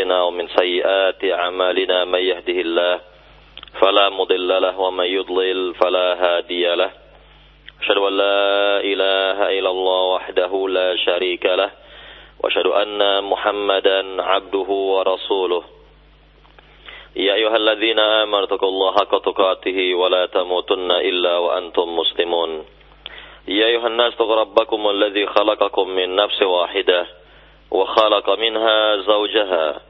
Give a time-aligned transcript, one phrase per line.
[0.00, 3.00] أنفسنا ومن سيئات أعمالنا من يهده الله
[3.80, 6.90] فلا مضل له ومن يضلل فلا هادي له.
[7.80, 11.70] أشهد أن لا إله إلا الله وحده لا شريك له.
[12.40, 15.62] وأشهد أن محمدا عبده ورسوله.
[17.16, 22.64] يا أيها الذين آمنوا اتقوا الله حق تقاته ولا تموتن إلا وأنتم مسلمون.
[23.48, 27.06] يا أيها الناس اتقوا ربكم الذي خلقكم من نفس واحدة
[27.70, 29.89] وخلق منها زوجها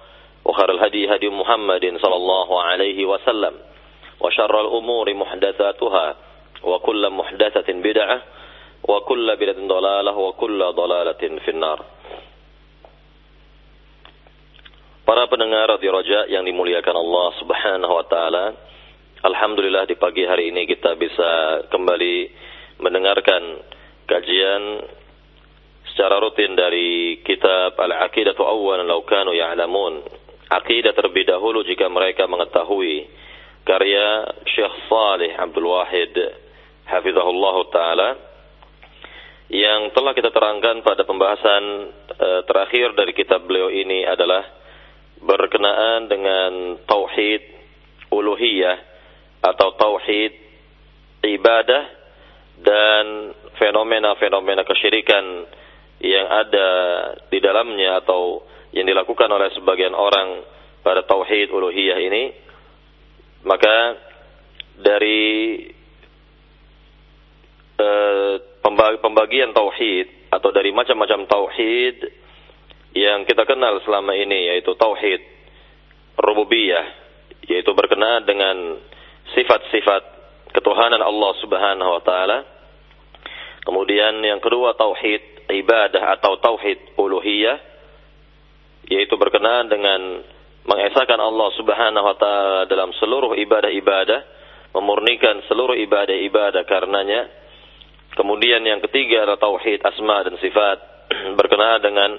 [0.46, 3.54] وخير الهدي هدي محمد صلى الله عليه وسلم
[4.20, 6.16] وشر الأمور محدثاتها
[6.62, 8.22] وكل محدثة بدعة
[8.88, 11.80] وكل بدعة ضلالة وكل ضلالة في النار
[15.06, 18.58] Para pendengar Radio Roja yang dimuliakan Allah Subhanahu wa taala.
[19.22, 22.26] Alhamdulillah di pagi hari ini kita bisa kembali
[22.82, 23.62] mendengarkan
[24.10, 24.82] kajian
[25.94, 30.19] secara rutin dari kitab Al-Aqidatu Awwalan Law Kanu Ya'lamun.
[30.51, 33.07] Aqidah terlebih dahulu jika mereka mengetahui
[33.63, 36.11] karya Syekh Salih Abdul Wahid
[36.91, 38.09] hafizahullah taala
[39.47, 41.63] yang telah kita terangkan pada pembahasan
[42.07, 44.43] e, terakhir dari kitab beliau ini adalah
[45.23, 47.43] berkenaan dengan tauhid
[48.11, 48.77] uluhiyah
[49.43, 50.35] atau tauhid
[51.31, 51.83] ibadah
[52.59, 55.47] dan fenomena-fenomena kesyirikan
[56.01, 56.69] yang ada
[57.29, 60.43] di dalamnya atau yang dilakukan oleh sebagian orang
[60.81, 62.23] pada tauhid uluhiyah ini
[63.43, 63.97] maka
[64.81, 65.29] dari
[67.81, 68.35] Eh,
[69.01, 71.97] pembagian tauhid atau dari macam-macam tauhid
[72.93, 75.17] yang kita kenal selama ini yaitu tauhid
[76.13, 76.85] rububiyah
[77.49, 78.77] yaitu berkenaan dengan
[79.33, 80.03] sifat-sifat
[80.53, 82.39] ketuhanan Allah Subhanahu wa taala.
[83.65, 87.57] Kemudian yang kedua tauhid ibadah atau tauhid uluhiyah
[88.89, 90.25] yaitu berkenaan dengan
[90.65, 94.19] mengesahkan Allah Subhanahu wa taala dalam seluruh ibadah-ibadah,
[94.77, 97.41] memurnikan seluruh ibadah-ibadah karenanya
[98.11, 100.77] Kemudian yang ketiga adalah tauhid asma dan sifat
[101.39, 102.11] berkenaan dengan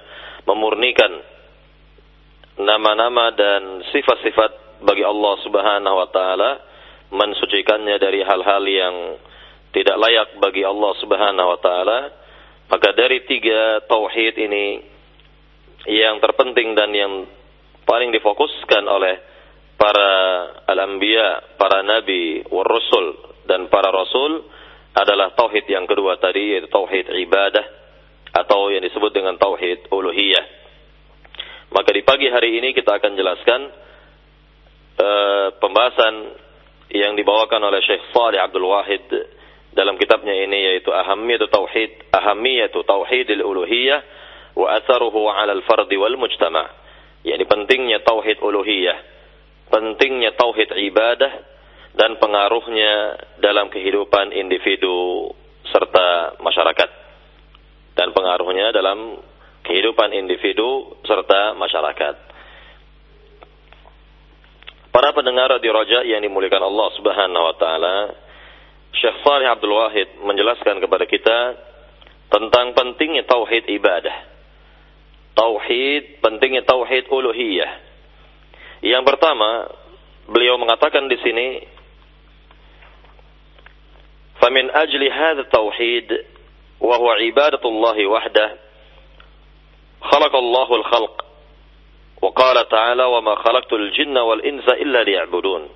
[0.48, 1.12] memurnikan
[2.64, 6.50] nama-nama dan sifat-sifat bagi Allah Subhanahu wa taala,
[7.12, 8.94] mensucikannya dari hal-hal yang
[9.76, 12.00] tidak layak bagi Allah Subhanahu wa taala.
[12.72, 14.91] Maka dari tiga tauhid ini
[15.88, 17.12] yang terpenting dan yang
[17.82, 19.14] paling difokuskan oleh
[19.74, 20.10] para
[20.70, 24.46] al-anbiya, para nabi, war rasul dan para rasul
[24.94, 27.64] adalah tauhid yang kedua tadi yaitu tauhid ibadah
[28.32, 30.46] atau yang disebut dengan tauhid uluhiyah.
[31.72, 33.60] Maka di pagi hari ini kita akan jelaskan
[35.00, 36.14] uh, pembahasan
[36.92, 39.08] yang dibawakan oleh Syekh Salih Abdul Wahid
[39.72, 44.04] dalam kitabnya ini yaitu ahamiyatu tauhid ahamiyatu tauhidil uluhiyah
[44.56, 46.68] wa atharuhu 'ala al-fard wal mujtama'.
[47.22, 48.98] Yani pentingnya tauhid uluhiyah,
[49.70, 51.32] pentingnya tauhid ibadah
[51.94, 55.30] dan pengaruhnya dalam kehidupan individu
[55.70, 56.90] serta masyarakat
[57.94, 59.20] dan pengaruhnya dalam
[59.62, 62.14] kehidupan individu serta masyarakat.
[64.92, 67.96] Para pendengar di Roja yang dimuliakan Allah Subhanahu wa taala,
[68.92, 71.38] Syekh Salih Abdul Wahid menjelaskan kepada kita
[72.28, 74.31] tentang pentingnya tauhid ibadah.
[75.32, 77.70] Tauhid, pentingnya tauhid uluhiyah.
[78.84, 79.70] Yang pertama,
[80.28, 81.48] beliau mengatakan di sini
[84.42, 86.26] فمن أجل هذا التوحيد
[86.80, 88.56] وهو عبادة الله وحده
[90.02, 91.24] خلق الله الخلق
[92.22, 95.68] وقال تعالى وما خلقت الجن والإنس إلا ليعبدون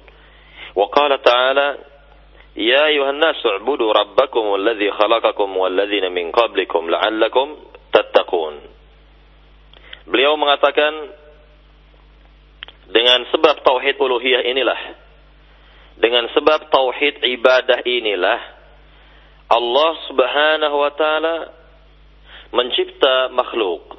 [0.74, 1.78] وقال تعالى
[2.56, 7.56] يا أيها الناس اعبدوا ربكم الذي خلقكم والذين من قبلكم لعلكم
[7.92, 8.60] تتقون
[10.06, 11.10] Beliau mengatakan
[12.86, 14.80] dengan sebab tauhid uluhiyah inilah
[15.98, 18.40] dengan sebab tauhid ibadah inilah
[19.50, 21.34] Allah Subhanahu wa taala
[22.54, 23.98] mencipta makhluk.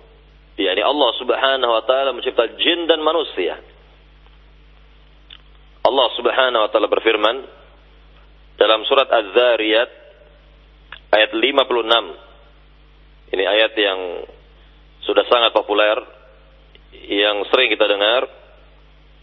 [0.55, 3.59] yakni Allah Subhanahu wa taala mencipta jin dan manusia.
[5.83, 7.43] Allah Subhanahu wa taala berfirman
[8.55, 9.91] dalam surat Az-Zariyat
[11.11, 13.35] ayat 56.
[13.35, 13.99] Ini ayat yang
[15.07, 15.95] sudah sangat populer
[17.07, 18.27] yang sering kita dengar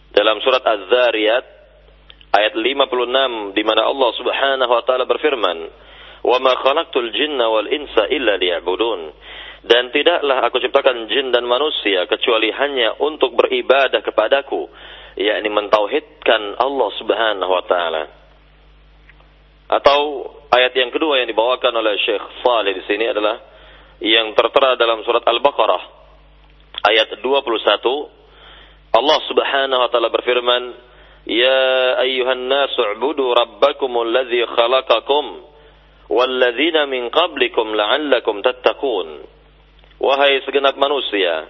[0.09, 1.45] dalam surat Az-Zariyat
[2.33, 5.57] ayat 56 di mana Allah Subhanahu wa taala berfirman,
[6.25, 9.01] "Wa ma khalaqtul jinna wal insa illa liya'budun."
[9.65, 14.69] Dan tidaklah aku ciptakan jin dan manusia kecuali hanya untuk beribadah kepadaku,
[15.17, 18.03] yakni mentauhidkan Allah Subhanahu wa taala.
[19.65, 19.99] Atau
[20.53, 23.54] ayat yang kedua yang dibawakan oleh Syekh Saleh di sini adalah
[24.03, 25.83] yang tertera dalam surat Al-Baqarah
[26.83, 30.63] ayat 21 Allah Subhanahu wa taala berfirman
[31.25, 35.25] Ya ayyuhan nasu ubudu rabbakumul ladzi khalaqakum
[36.11, 39.25] walladzina min qablikum la'allakum tattaqun
[39.97, 41.49] Wahai segenap manusia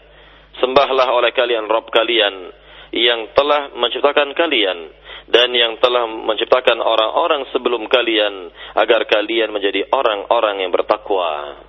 [0.63, 2.53] sembahlah oleh kalian Rabb kalian
[2.95, 4.87] yang telah menciptakan kalian
[5.27, 11.59] dan yang telah menciptakan orang-orang sebelum kalian agar kalian menjadi orang-orang yang bertakwa.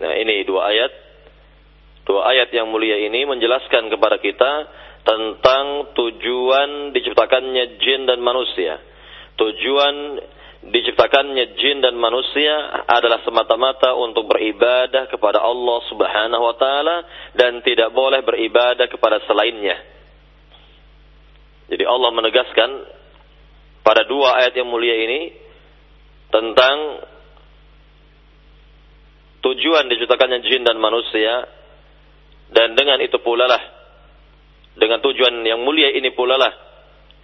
[0.00, 0.92] Nah, ini dua ayat.
[2.02, 4.52] Dua ayat yang mulia ini menjelaskan kepada kita
[5.02, 8.78] tentang tujuan diciptakannya jin dan manusia.
[9.38, 10.18] Tujuan
[10.62, 16.96] diciptakannya jin dan manusia adalah semata-mata untuk beribadah kepada Allah Subhanahu wa taala
[17.34, 19.74] dan tidak boleh beribadah kepada selainnya.
[21.66, 22.70] Jadi Allah menegaskan
[23.82, 25.34] pada dua ayat yang mulia ini
[26.30, 27.02] tentang
[29.42, 31.46] tujuan diciptakannya jin dan manusia
[32.52, 33.62] dan dengan itu pula lah
[34.78, 36.52] dengan tujuan yang mulia ini pula lah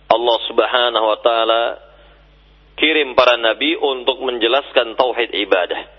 [0.08, 1.62] Allah Subhanahu wa taala
[2.78, 5.98] kirim para nabi untuk menjelaskan tauhid ibadah.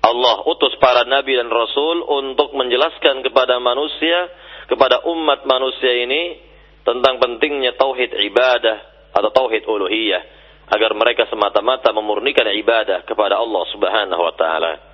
[0.00, 4.28] Allah utus para nabi dan rasul untuk menjelaskan kepada manusia,
[4.68, 6.40] kepada umat manusia ini
[6.84, 10.22] tentang pentingnya tauhid ibadah atau tauhid uluhiyah
[10.70, 14.89] agar mereka semata-mata memurnikan ibadah kepada Allah Subhanahu wa taala.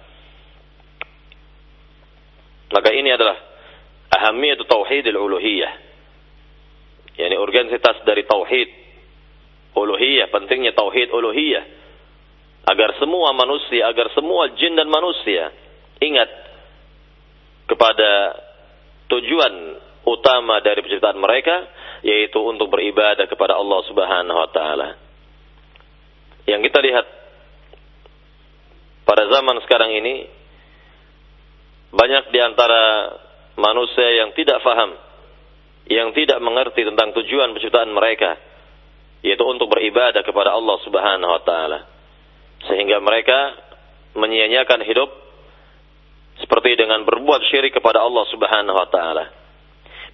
[2.71, 3.37] Maka ini adalah
[4.11, 5.73] ahamiyat tauhid uluhiyah.
[7.17, 8.69] Yani urgensitas dari tauhid
[9.77, 11.65] uluhiyah, pentingnya tauhid uluhiyah.
[12.67, 15.55] Agar semua manusia, agar semua jin dan manusia
[16.03, 16.27] ingat
[17.71, 18.11] kepada
[19.07, 21.67] tujuan utama dari penciptaan mereka
[22.07, 24.89] yaitu untuk beribadah kepada Allah Subhanahu wa taala.
[26.47, 27.07] Yang kita lihat
[29.03, 30.31] pada zaman sekarang ini
[31.97, 33.17] banyak di antara
[33.57, 34.93] manusia yang tidak faham,
[35.89, 38.37] yang tidak mengerti tentang tujuan penciptaan mereka,
[39.25, 41.79] yaitu untuk beribadah kepada Allah Subhanahu wa taala.
[42.69, 43.57] Sehingga mereka
[44.17, 45.11] menyia-nyiakan hidup
[46.45, 49.25] seperti dengan berbuat syirik kepada Allah Subhanahu wa taala.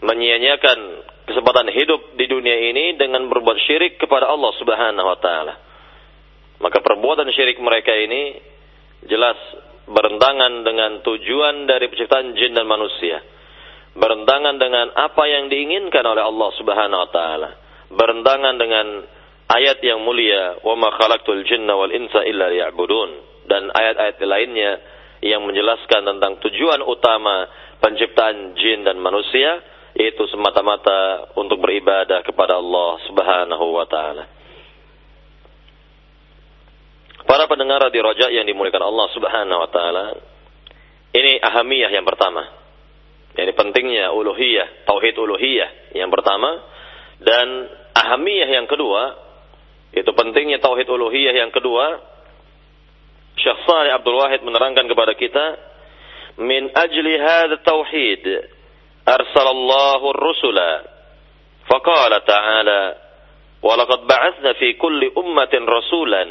[0.02, 0.78] Menyia-nyiakan
[1.26, 5.54] kesempatan hidup di dunia ini dengan berbuat syirik kepada Allah Subhanahu wa taala.
[6.62, 8.38] Maka perbuatan syirik mereka ini
[9.06, 9.34] jelas
[9.86, 13.18] bertentangan dengan tujuan dari penciptaan jin dan manusia.
[13.92, 17.50] Bertentangan dengan apa yang diinginkan oleh Allah Subhanahu wa taala.
[17.92, 18.86] Bertentangan dengan
[19.52, 23.10] ayat yang mulia, "Wa ma khalaqtul jinna wal insa illa liya'budun."
[23.44, 24.72] Dan ayat-ayat lainnya
[25.20, 27.46] yang menjelaskan tentang tujuan utama
[27.82, 29.60] penciptaan jin dan manusia
[29.92, 34.24] yaitu semata-mata untuk beribadah kepada Allah Subhanahu wa taala.
[37.22, 40.04] Para pendengar di Rojak yang dimuliakan Allah Subhanahu wa taala.
[41.12, 42.42] Ini ahamiyah yang pertama.
[43.32, 46.60] Jadi pentingnya uluhiyah, tauhid uluhiyah yang pertama
[47.22, 47.46] dan
[47.96, 49.16] ahamiyah yang kedua
[49.92, 52.00] itu pentingnya tauhid uluhiyah yang kedua.
[53.32, 55.46] Syekh Saleh Abdul Wahid menerangkan kepada kita
[56.36, 58.24] min ajli hadha tauhid
[59.08, 60.84] arsalallahu rusula
[61.64, 62.82] faqala ta'ala
[63.62, 66.28] wa ba'athna fi kulli ummatin rasulan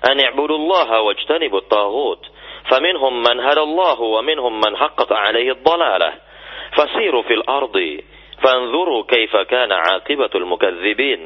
[0.00, 2.22] أن اعبدوا الله واجتنبوا الطاغوت.
[2.70, 6.12] فمنهم من هدى الله ومنهم من حقت عليه الضلالة.
[6.76, 7.76] فسيروا في الأرض.
[8.42, 11.22] فانظروا كيف كان عاقبة المكذبين.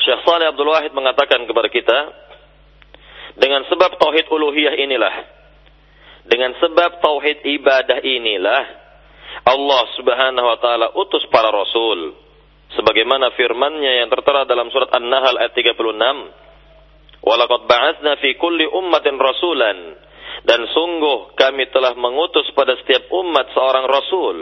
[0.00, 1.98] Syekh Saleh Abdul Wahid mengatakan kepada kita,
[3.36, 5.14] dengan sebab tauhid uluhiyah inilah,
[6.24, 8.64] dengan sebab tauhid ibadah inilah,
[9.44, 12.16] Allah Subhanahu wa taala utus para rasul
[12.78, 15.80] sebagaimana firman-Nya yang tertera dalam surat An-Nahl ayat 36
[17.20, 19.78] Walaqad ba'atsna fi kulli ummatin rasulan
[20.40, 24.36] dan sungguh kami telah mengutus pada setiap umat seorang rasul.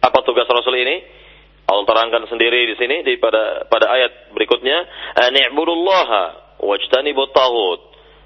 [0.00, 1.04] Apa tugas rasul ini?
[1.68, 4.78] Allah terangkan sendiri di sini di pada pada ayat berikutnya,
[5.28, 7.80] "Ani'budullaha wajtanibut taghut."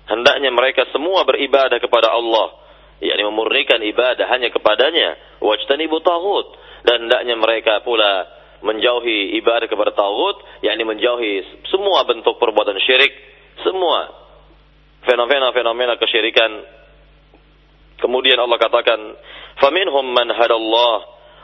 [0.06, 2.54] Hendaknya mereka semua beribadah kepada Allah,
[3.02, 6.46] yakni memurnikan ibadah hanya kepadanya, wajtanibut taghut
[6.86, 13.12] dan hendaknya mereka pula menjauhi ibadah kepada tauhid, yakni menjauhi semua bentuk perbuatan syirik,
[13.64, 14.12] semua
[15.04, 16.76] fenomena-fenomena kesyirikan.
[17.96, 19.00] Kemudian Allah katakan,
[19.60, 20.96] "Faminhum man hadallah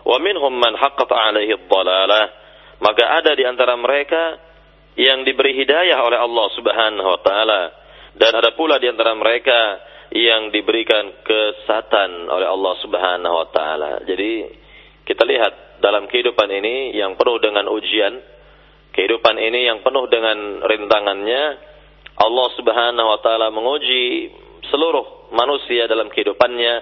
[0.05, 2.43] wa minhum man haqqat 'alaihi dhalalah."
[2.83, 4.43] maka ada di antara mereka
[4.99, 7.63] yang diberi hidayah oleh Allah Subhanahu wa taala
[8.19, 9.81] dan ada pula di antara mereka
[10.13, 14.05] yang diberikan kesatan oleh Allah Subhanahu wa taala.
[14.05, 14.45] Jadi
[15.07, 18.23] kita lihat dalam kehidupan ini yang penuh dengan ujian,
[18.95, 21.43] kehidupan ini yang penuh dengan rintangannya,
[22.23, 24.31] Allah Subhanahu wa taala menguji
[24.71, 26.75] seluruh manusia dalam kehidupannya,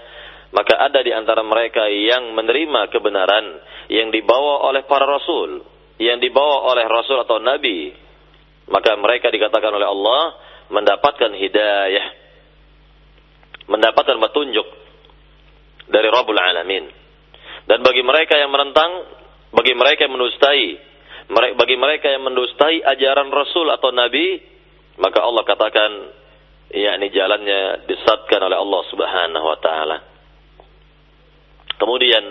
[0.52, 5.64] maka ada di antara mereka yang menerima kebenaran yang dibawa oleh para rasul,
[5.96, 7.96] yang dibawa oleh rasul atau nabi.
[8.70, 10.22] Maka mereka dikatakan oleh Allah
[10.70, 12.06] mendapatkan hidayah,
[13.66, 14.66] mendapatkan petunjuk
[15.90, 16.99] dari Rabbul Alamin.
[17.70, 19.06] Dan bagi mereka yang menentang,
[19.54, 20.64] bagi mereka yang mendustai,
[21.54, 24.42] bagi mereka yang mendustai ajaran Rasul atau Nabi,
[24.98, 25.90] maka Allah katakan,
[26.74, 29.96] yakni jalannya disatkan oleh Allah Subhanahu wa taala.
[31.78, 32.24] Kemudian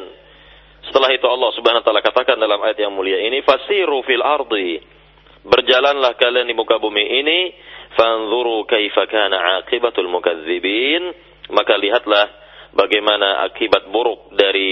[0.91, 4.99] setelah itu Allah Subhanahu wa taala katakan dalam ayat yang mulia ini, "Fasiru fil ardi."
[5.39, 7.55] Berjalanlah kalian di muka bumi ini
[7.95, 11.15] fanzuru kaifa kana aqibatul mukadzibin
[11.55, 12.27] maka lihatlah
[12.73, 14.71] bagaimana akibat buruk dari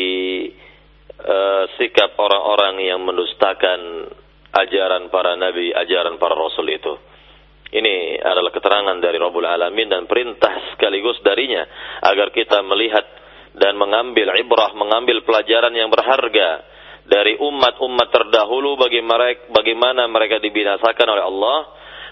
[1.22, 4.10] uh, sikap orang-orang yang mendustakan
[4.54, 6.94] ajaran para nabi, ajaran para rasul itu.
[7.68, 11.68] Ini adalah keterangan dari Rabbul Alamin dan perintah sekaligus darinya
[12.00, 13.04] agar kita melihat
[13.58, 16.64] dan mengambil ibrah, mengambil pelajaran yang berharga
[17.04, 18.80] dari umat-umat terdahulu
[19.52, 21.58] bagaimana mereka dibinasakan oleh Allah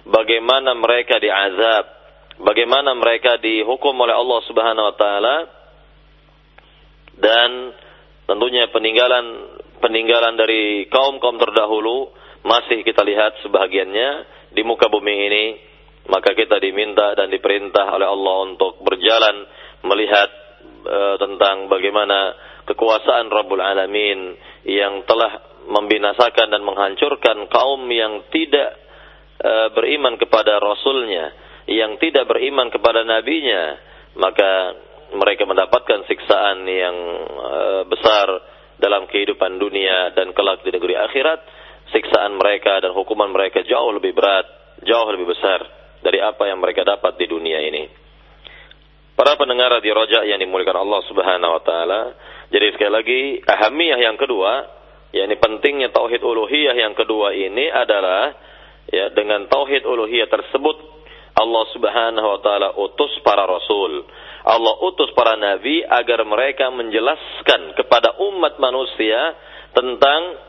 [0.05, 1.85] bagaimana mereka diazab,
[2.39, 5.35] bagaimana mereka dihukum oleh Allah Subhanahu wa taala
[7.19, 7.73] dan
[8.25, 9.25] tentunya peninggalan
[9.79, 12.11] peninggalan dari kaum-kaum terdahulu
[12.45, 14.09] masih kita lihat sebahagiannya
[14.53, 15.45] di muka bumi ini.
[16.05, 19.41] Maka kita diminta dan diperintah oleh Allah untuk berjalan
[19.89, 20.29] melihat
[20.85, 22.37] e, tentang bagaimana
[22.69, 24.37] kekuasaan Rabbul Alamin
[24.69, 28.85] yang telah membinasakan dan menghancurkan kaum yang tidak
[29.35, 31.35] E, beriman kepada Rasulnya,
[31.67, 33.75] yang tidak beriman kepada Nabinya,
[34.15, 34.79] maka
[35.15, 36.95] mereka mendapatkan siksaan yang
[37.25, 38.27] e, besar
[38.79, 41.39] dalam kehidupan dunia dan kelak di negeri akhirat.
[41.91, 44.45] Siksaan mereka dan hukuman mereka jauh lebih berat,
[44.83, 45.63] jauh lebih besar
[46.01, 47.87] dari apa yang mereka dapat di dunia ini.
[49.15, 52.01] Para pendengar di Roja yang dimuliakan Allah Subhanahu wa taala.
[52.51, 54.67] Jadi sekali lagi, ahamiyah yang kedua,
[55.15, 58.35] yakni pentingnya tauhid uluhiyah yang kedua ini adalah
[58.91, 60.94] ya dengan tauhid uluhiyah tersebut
[61.35, 64.07] Allah Subhanahu wa taala utus para rasul.
[64.45, 69.35] Allah utus para nabi agar mereka menjelaskan kepada umat manusia
[69.75, 70.39] tentang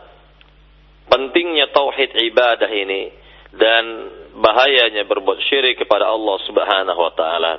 [1.10, 3.02] pentingnya tauhid ibadah ini
[3.56, 3.84] dan
[4.38, 7.52] bahayanya berbuat syirik kepada Allah Subhanahu wa taala.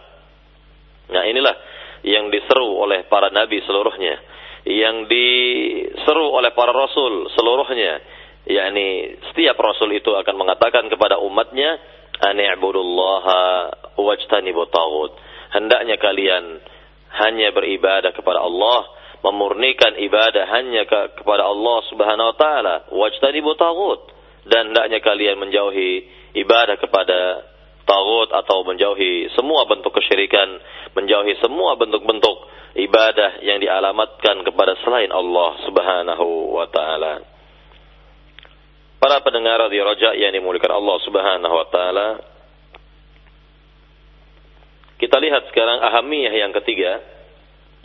[1.12, 1.56] Nah, inilah
[2.08, 4.16] yang diseru oleh para nabi seluruhnya,
[4.72, 8.00] yang diseru oleh para rasul seluruhnya
[8.48, 11.76] yakni setiap rasul itu akan mengatakan kepada umatnya
[12.22, 13.42] ani'budullaha
[13.98, 15.14] wajtanibu taghut.
[15.54, 16.60] Hendaknya kalian
[17.18, 18.90] hanya beribadah kepada Allah
[19.26, 24.14] memurnikan ibadah hanya ke, kepada Allah Subhanahu wa taala wajtanibu taghut.
[24.48, 26.08] Dan hendaknya kalian menjauhi
[26.40, 27.44] ibadah kepada
[27.88, 30.60] tagut atau menjauhi semua bentuk kesyirikan
[30.92, 32.38] menjauhi semua bentuk-bentuk
[32.76, 37.24] ibadah yang dialamatkan kepada selain Allah Subhanahu wa taala
[38.98, 42.10] Para pendengar di Raja yang dimuliakan Allah Subhanahu wa taala.
[44.98, 47.06] Kita lihat sekarang ahamiyah yang ketiga,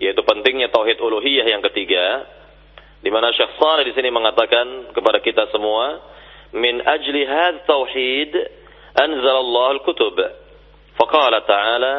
[0.01, 2.25] yaitu pentingnya tauhid uluhiyah yang ketiga,
[3.05, 6.01] di mana Syekh Saleh di sini mengatakan kepada kita semua,
[6.57, 8.33] min ajli had tauhid
[8.97, 10.17] anzalallahu al-kutub.
[10.97, 11.95] Faqala ta'ala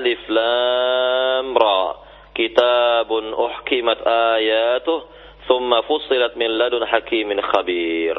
[0.00, 2.00] alif lam ra
[2.32, 5.12] kitabun uhkimat ayatuh
[5.46, 8.18] thumma fussilat min ladun hakimin khabir.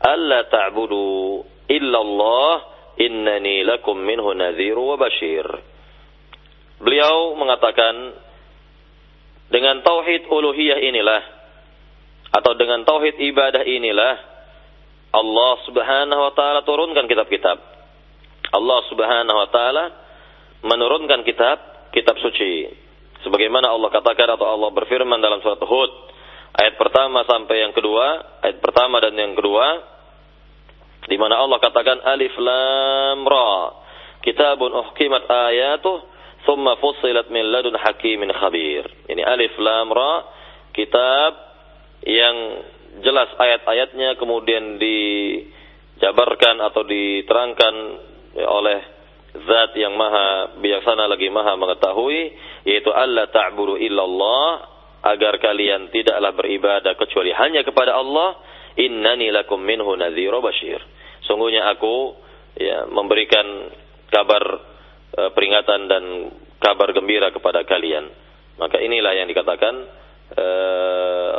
[0.00, 2.54] Alla ta'budu illallah
[3.00, 5.44] innani lakum minhu nadhiru wa bashir.
[6.80, 7.94] Beliau mengatakan
[9.48, 11.22] dengan tauhid uluhiyah inilah
[12.36, 14.14] atau dengan tauhid ibadah inilah
[15.16, 17.56] Allah Subhanahu wa taala turunkan kitab-kitab.
[18.52, 19.84] Allah Subhanahu wa taala
[20.60, 22.68] menurunkan kitab kitab suci.
[23.24, 25.90] Sebagaimana Allah katakan atau Allah berfirman dalam surat Hud
[26.56, 29.66] ayat pertama sampai yang kedua, ayat pertama dan yang kedua,
[31.06, 33.76] di mana Allah katakan alif lam ra,
[34.24, 36.02] kitabun uhkimat ayatuh,
[36.48, 38.88] thumma fussilat min ladun hakimin khabir.
[39.06, 40.12] Ini alif lam ra,
[40.72, 41.32] kitab
[42.06, 42.36] yang
[43.00, 47.74] jelas ayat-ayatnya kemudian dijabarkan atau diterangkan
[48.36, 48.80] oleh
[49.36, 52.32] zat yang maha bijaksana lagi maha mengetahui
[52.64, 54.75] yaitu Allah ta'budu illallah
[55.06, 58.42] agar kalian tidaklah beribadah kecuali hanya kepada Allah
[58.74, 60.82] innani lakum minhu nadhiru bashir.
[61.24, 62.18] Sungguhnya aku
[62.58, 63.70] ya memberikan
[64.10, 64.44] kabar
[65.14, 66.04] e, peringatan dan
[66.58, 68.10] kabar gembira kepada kalian.
[68.56, 69.74] Maka inilah yang dikatakan
[70.34, 70.46] e,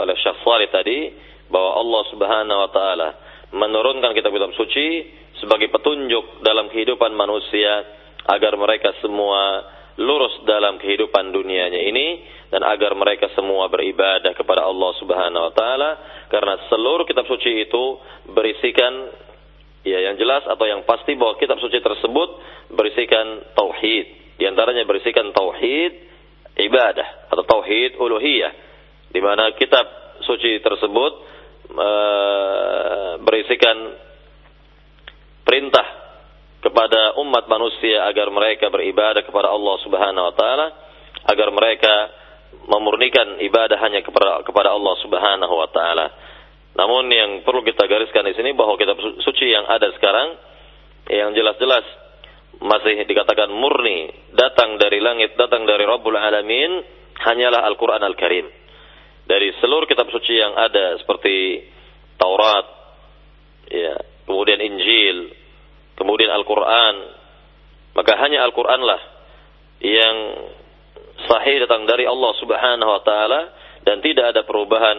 [0.06, 1.00] oleh Syekh Salih tadi
[1.52, 3.10] bahwa Allah Subhanahu wa taala
[3.52, 4.88] menurunkan kitab-kitab suci
[5.40, 7.84] sebagai petunjuk dalam kehidupan manusia
[8.28, 9.64] agar mereka semua
[9.98, 12.08] lurus dalam kehidupan dunianya ini
[12.54, 15.92] dan agar mereka semua beribadah kepada Allah Subhanahu wa taala.
[16.30, 17.84] Karena seluruh kitab suci itu
[18.30, 19.10] berisikan
[19.84, 22.30] ya yang jelas atau yang pasti bahwa kitab suci tersebut
[22.72, 24.38] berisikan tauhid.
[24.38, 25.92] Di antaranya berisikan tauhid
[26.58, 28.54] ibadah atau tauhid uluhiyah
[29.14, 29.86] di mana kitab
[30.26, 31.14] suci tersebut
[31.74, 31.90] e,
[33.24, 33.78] berisikan
[35.46, 36.07] perintah
[36.62, 40.68] kepada umat manusia agar mereka beribadah kepada Allah Subhanahu wa taala,
[41.28, 41.94] agar mereka
[42.68, 46.08] memurnikan ibadah hanya kepada kepada Allah Subhanahu wa taala.
[46.78, 50.38] Namun yang perlu kita gariskan di sini bahwa kitab suci yang ada sekarang
[51.10, 51.86] yang jelas-jelas
[52.62, 56.82] masih dikatakan murni datang dari langit, datang dari Rabbul Alamin
[57.22, 58.46] hanyalah Al-Qur'an Al-Karim.
[59.28, 61.68] Dari seluruh kitab suci yang ada seperti
[62.16, 62.66] Taurat,
[63.68, 65.36] ya, kemudian Injil,
[65.98, 66.96] kemudian Al-Quran,
[67.98, 69.02] maka hanya Al-Quranlah
[69.82, 70.18] yang
[71.26, 73.42] sahih datang dari Allah Subhanahu wa taala
[73.82, 74.98] dan tidak ada perubahan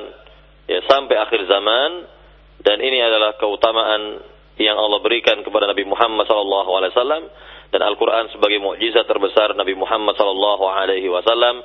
[0.67, 2.19] ya sampai akhir zaman.
[2.59, 4.19] Dan ini adalah keutamaan
[4.59, 7.31] yang Allah berikan kepada Nabi Muhammad wasallam.
[7.69, 11.57] Dan Al-Qur'an sebagai mukjizat terbesar Nabi Muhammad wasallam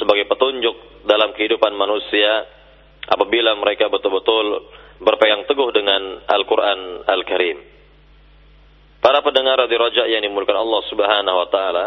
[0.00, 2.48] sebagai petunjuk dalam kehidupan manusia
[3.06, 4.72] apabila mereka betul-betul
[5.04, 7.79] berpegang teguh dengan Al-Qur'an Al-Karim.
[9.00, 11.86] Para pendengar di rojak yang dimulakan Allah Subhanahu wa taala.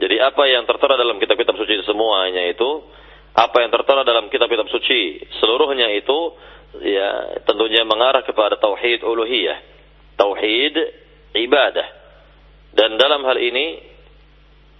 [0.00, 2.86] Jadi apa yang tertera dalam kitab-kitab suci semuanya itu,
[3.36, 6.32] apa yang tertera dalam kitab-kitab suci seluruhnya itu
[6.80, 9.58] ya tentunya mengarah kepada tauhid uluhiyah,
[10.16, 10.74] tauhid
[11.36, 11.88] ibadah.
[12.72, 13.84] Dan dalam hal ini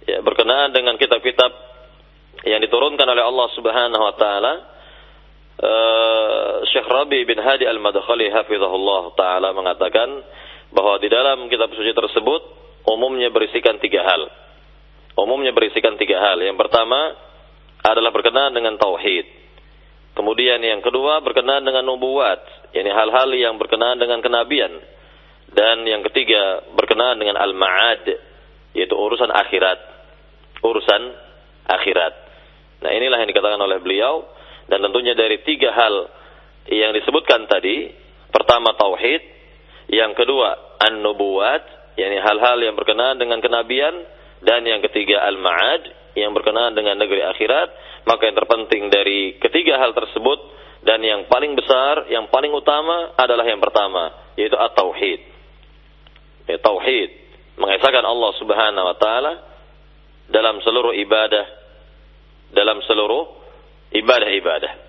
[0.09, 1.51] ya berkenaan dengan kitab-kitab
[2.49, 4.53] yang diturunkan oleh Allah Subhanahu wa taala
[5.59, 6.28] Uh,
[6.69, 10.21] Syekh Rabi bin Hadi Al-Madkhali hafizahullah taala mengatakan
[10.69, 12.41] bahwa di dalam kitab suci tersebut
[12.85, 14.29] umumnya berisikan tiga hal.
[15.17, 16.37] Umumnya berisikan tiga hal.
[16.37, 17.17] Yang pertama
[17.81, 19.25] adalah berkenaan dengan tauhid.
[20.13, 24.73] Kemudian yang kedua berkenaan dengan nubuat, yakni hal-hal yang berkenaan dengan kenabian.
[25.49, 28.05] Dan yang ketiga berkenaan dengan al-ma'ad,
[28.77, 29.79] yaitu urusan akhirat.
[30.61, 31.01] Urusan
[31.65, 32.13] akhirat.
[32.85, 34.21] Nah, inilah yang dikatakan oleh beliau
[34.69, 36.18] dan tentunya dari tiga hal
[36.69, 37.89] yang disebutkan tadi,
[38.29, 39.21] pertama tauhid,
[39.89, 44.05] yang kedua an-nubuwat, yakni hal-hal yang berkenaan dengan kenabian,
[44.45, 47.69] dan yang ketiga al-ma'ad, yang berkenaan dengan negeri akhirat,
[48.05, 50.39] maka yang terpenting dari ketiga hal tersebut
[50.85, 55.19] dan yang paling besar, yang paling utama adalah yang pertama, yaitu at-tauhid.
[56.47, 57.09] Ya, tauhid,
[57.59, 59.33] mengesahkan Allah Subhanahu wa taala
[60.31, 61.45] dalam seluruh ibadah,
[62.55, 63.27] dalam seluruh
[63.91, 64.88] ibadah-ibadah.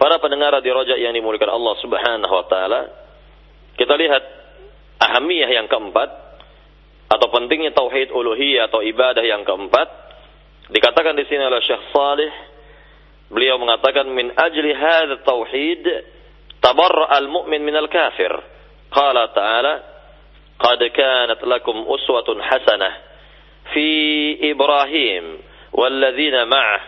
[0.00, 2.80] Para pendengar di rojak yang dimuliakan Allah Subhanahu wa taala,
[3.80, 4.24] kita lihat
[5.00, 6.10] ahamiyah yang keempat
[7.06, 9.88] atau pentingnya tauhid uluhiyah atau ibadah yang keempat
[10.72, 12.32] dikatakan di sini oleh Syekh Salih
[13.30, 15.84] beliau mengatakan min ajli hadha tauhid
[16.58, 18.32] tabarra al mu'min min al kafir
[18.90, 19.74] qala ta'ala
[20.58, 22.92] qad kanat lakum uswatun hasanah
[23.70, 23.88] fi
[24.50, 26.80] Ibrahim والذين معه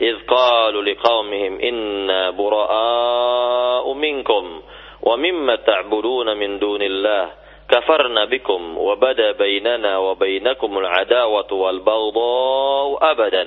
[0.00, 4.62] إذ قالوا لقومهم إنا براء منكم
[5.02, 7.24] ومما تعبدون من دون الله
[7.68, 13.44] كفرنا بكم وبدا بيننا وبينكم العداوة والبغضاء أبدا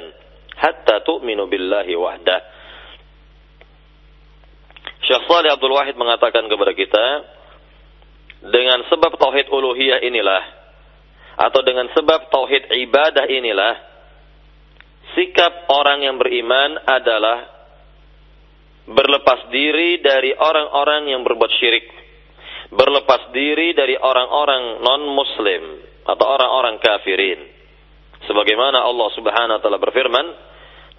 [0.57, 2.41] حتى تؤمنوا بالله وحده
[4.99, 7.05] Syekh Salih Abdul Wahid mengatakan kepada kita
[8.45, 10.43] dengan sebab tauhid uluhiyah inilah
[11.39, 13.73] atau dengan sebab tauhid ibadah inilah
[15.14, 17.38] sikap orang yang beriman adalah
[18.84, 21.88] berlepas diri dari orang-orang yang berbuat syirik,
[22.68, 25.62] berlepas diri dari orang-orang non-muslim
[26.04, 27.40] atau orang-orang kafirin.
[28.28, 30.26] Sebagaimana Allah Subhanahu wa taala berfirman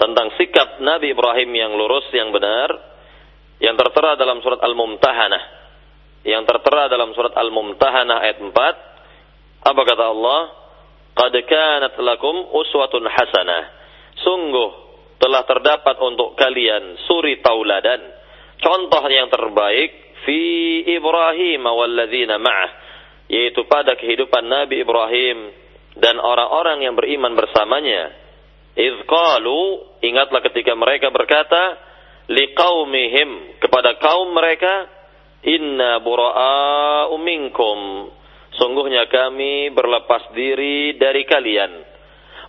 [0.02, 2.74] tentang sikap Nabi Ibrahim yang lurus yang benar
[3.62, 5.44] yang tertera dalam surat Al-Mumtahanah.
[6.26, 8.52] Yang tertera dalam surat Al-Mumtahanah ayat 4.
[9.62, 10.42] Apa kata Allah?
[11.16, 13.75] Qad kanat lakum uswatun hasanah
[14.26, 14.72] sungguh
[15.22, 18.02] telah terdapat untuk kalian suri tauladan.
[18.60, 20.42] Contoh yang terbaik fi
[20.90, 22.72] Ibrahim walladzina ma'ah
[23.30, 25.54] yaitu pada kehidupan Nabi Ibrahim
[25.98, 28.12] dan orang-orang yang beriman bersamanya.
[29.08, 29.62] Qalu
[30.04, 31.80] ingatlah ketika mereka berkata
[32.28, 34.92] liqaumihim kepada kaum mereka
[35.48, 38.12] inna buraa'u minkum.
[38.56, 41.95] Sungguhnya kami berlepas diri dari kalian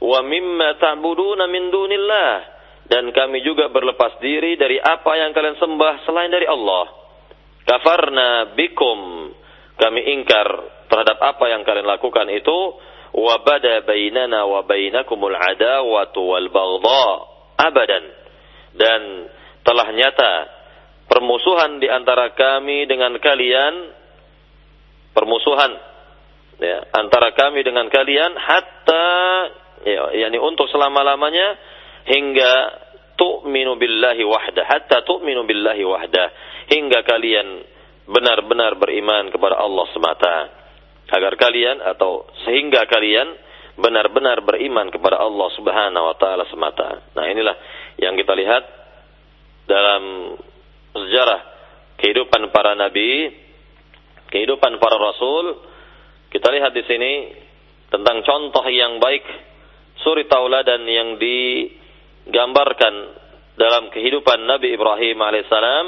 [0.01, 2.57] wa mimma ta'buduna min dunillah.
[2.87, 6.87] Dan kami juga berlepas diri dari apa yang kalian sembah selain dari Allah.
[7.67, 9.31] Kafarna bikum.
[9.77, 10.49] Kami ingkar
[10.87, 12.59] terhadap apa yang kalian lakukan itu.
[13.11, 17.07] Wa bada bainana wa bainakumul adawatu wal baghdha.
[17.59, 18.05] Abadan.
[18.79, 19.01] Dan
[19.67, 20.33] telah nyata
[21.11, 23.75] permusuhan di antara kami dengan kalian.
[25.11, 25.75] Permusuhan.
[26.63, 29.09] Ya antara kami dengan kalian hatta
[29.87, 31.55] ya yakni untuk selama-lamanya
[32.11, 32.53] hingga
[33.15, 36.25] tu'minu billahi wahda hatta tu'minu billahi wahda
[36.75, 37.63] hingga kalian
[38.11, 40.35] benar-benar beriman kepada Allah semata
[41.07, 43.47] agar kalian atau sehingga kalian
[43.79, 47.13] benar-benar beriman kepada Allah Subhanahu wa taala semata.
[47.13, 47.57] Nah, inilah
[48.01, 48.63] yang kita lihat
[49.69, 50.35] dalam
[50.97, 51.41] sejarah
[52.01, 53.31] kehidupan para nabi,
[54.33, 55.61] kehidupan para rasul,
[56.33, 57.13] kita lihat di sini
[57.93, 59.23] tentang contoh yang baik
[60.07, 62.95] suri tauladan yang digambarkan
[63.59, 65.87] dalam kehidupan Nabi Ibrahim alaihissalam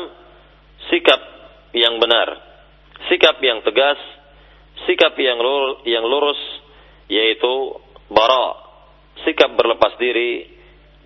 [0.90, 1.22] sikap
[1.70, 2.34] yang benar,
[3.06, 3.94] sikap yang tegas,
[4.90, 6.40] sikap yang lurus, yang lurus
[7.06, 7.78] yaitu
[8.10, 8.58] bara,
[9.22, 10.50] sikap berlepas diri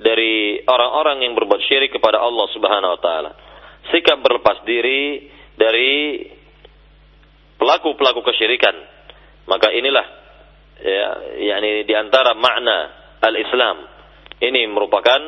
[0.01, 3.31] dari orang-orang yang berbuat syirik kepada Allah Subhanahu wa taala.
[3.93, 6.25] Sikap berlepas diri dari
[7.61, 8.73] pelaku-pelaku kesyirikan.
[9.53, 10.07] Maka inilah
[10.81, 13.77] ya yakni di antara makna al-Islam.
[14.43, 15.21] Ini merupakan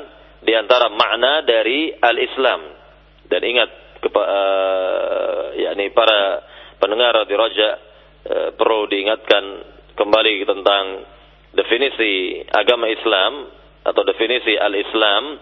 [0.43, 2.61] di antara makna dari al-Islam.
[3.25, 3.71] Dan ingat
[4.05, 6.45] uh, yakni para
[6.77, 7.71] pendengar di Raja
[8.29, 9.45] uh, perlu diingatkan
[9.95, 10.85] kembali tentang
[11.55, 13.49] definisi agama Islam
[13.87, 15.39] atau definisi al-Islam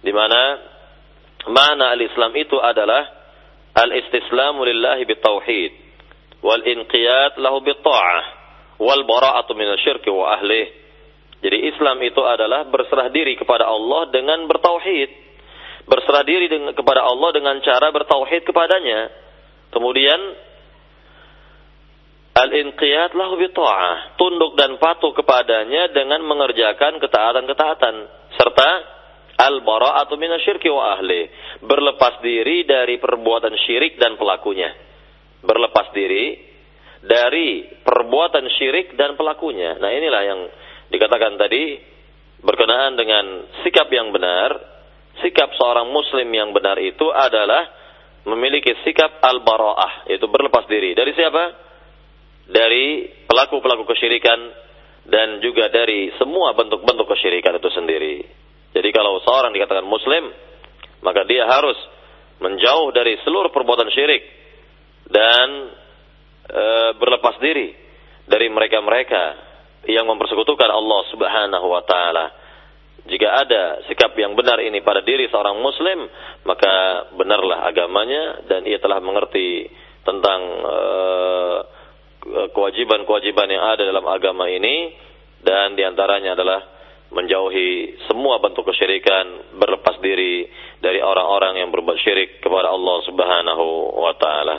[0.00, 0.42] di mana
[1.46, 3.06] mana al-Islam itu adalah
[3.76, 5.72] al-istislamu lillahi bitauhid
[6.40, 8.24] wal inqiyad lahu bitta'ah
[8.80, 10.85] wal bara'atu minasyirki wa ahlih.
[11.46, 15.10] Jadi Islam itu adalah berserah diri kepada Allah dengan bertauhid.
[15.86, 19.14] Berserah diri dengan, kepada Allah dengan cara bertauhid kepadanya.
[19.70, 20.18] Kemudian
[22.36, 24.18] Al-inqiyat lahu bita'ah.
[24.20, 27.94] Tunduk dan patuh kepadanya dengan mengerjakan ketaatan-ketaatan.
[28.36, 28.70] Serta
[29.40, 31.32] al-bara'atu minasyirki wa ahli.
[31.64, 34.68] Berlepas diri dari perbuatan syirik dan pelakunya.
[35.40, 36.36] Berlepas diri
[37.00, 39.80] dari perbuatan syirik dan pelakunya.
[39.80, 40.40] Nah inilah yang
[40.92, 41.80] dikatakan tadi
[42.42, 43.24] berkenaan dengan
[43.64, 44.74] sikap yang benar.
[45.16, 47.64] Sikap seorang muslim yang benar itu adalah
[48.28, 50.12] memiliki sikap al-bara'ah.
[50.12, 50.92] Itu berlepas diri.
[50.92, 51.66] Dari siapa?
[52.46, 54.38] dari pelaku-pelaku kesyirikan
[55.06, 58.16] dan juga dari semua bentuk-bentuk kesyirikan itu sendiri.
[58.74, 60.30] Jadi kalau seorang dikatakan muslim,
[61.02, 61.78] maka dia harus
[62.38, 64.22] menjauh dari seluruh perbuatan syirik
[65.10, 65.48] dan
[66.46, 66.64] e,
[66.98, 67.72] berlepas diri
[68.26, 69.45] dari mereka-mereka
[69.86, 72.26] yang mempersekutukan Allah Subhanahu wa taala.
[73.06, 76.10] Jika ada sikap yang benar ini pada diri seorang muslim,
[76.42, 79.70] maka benarlah agamanya dan ia telah mengerti
[80.02, 80.76] tentang e,
[82.50, 84.90] kewajiban-kewajiban yang ada dalam agama ini
[85.38, 86.60] dan di antaranya adalah
[87.14, 90.50] menjauhi semua bentuk kesyirikan, berlepas diri
[90.82, 93.66] dari orang-orang yang berbuat syirik kepada Allah Subhanahu
[94.02, 94.56] wa taala.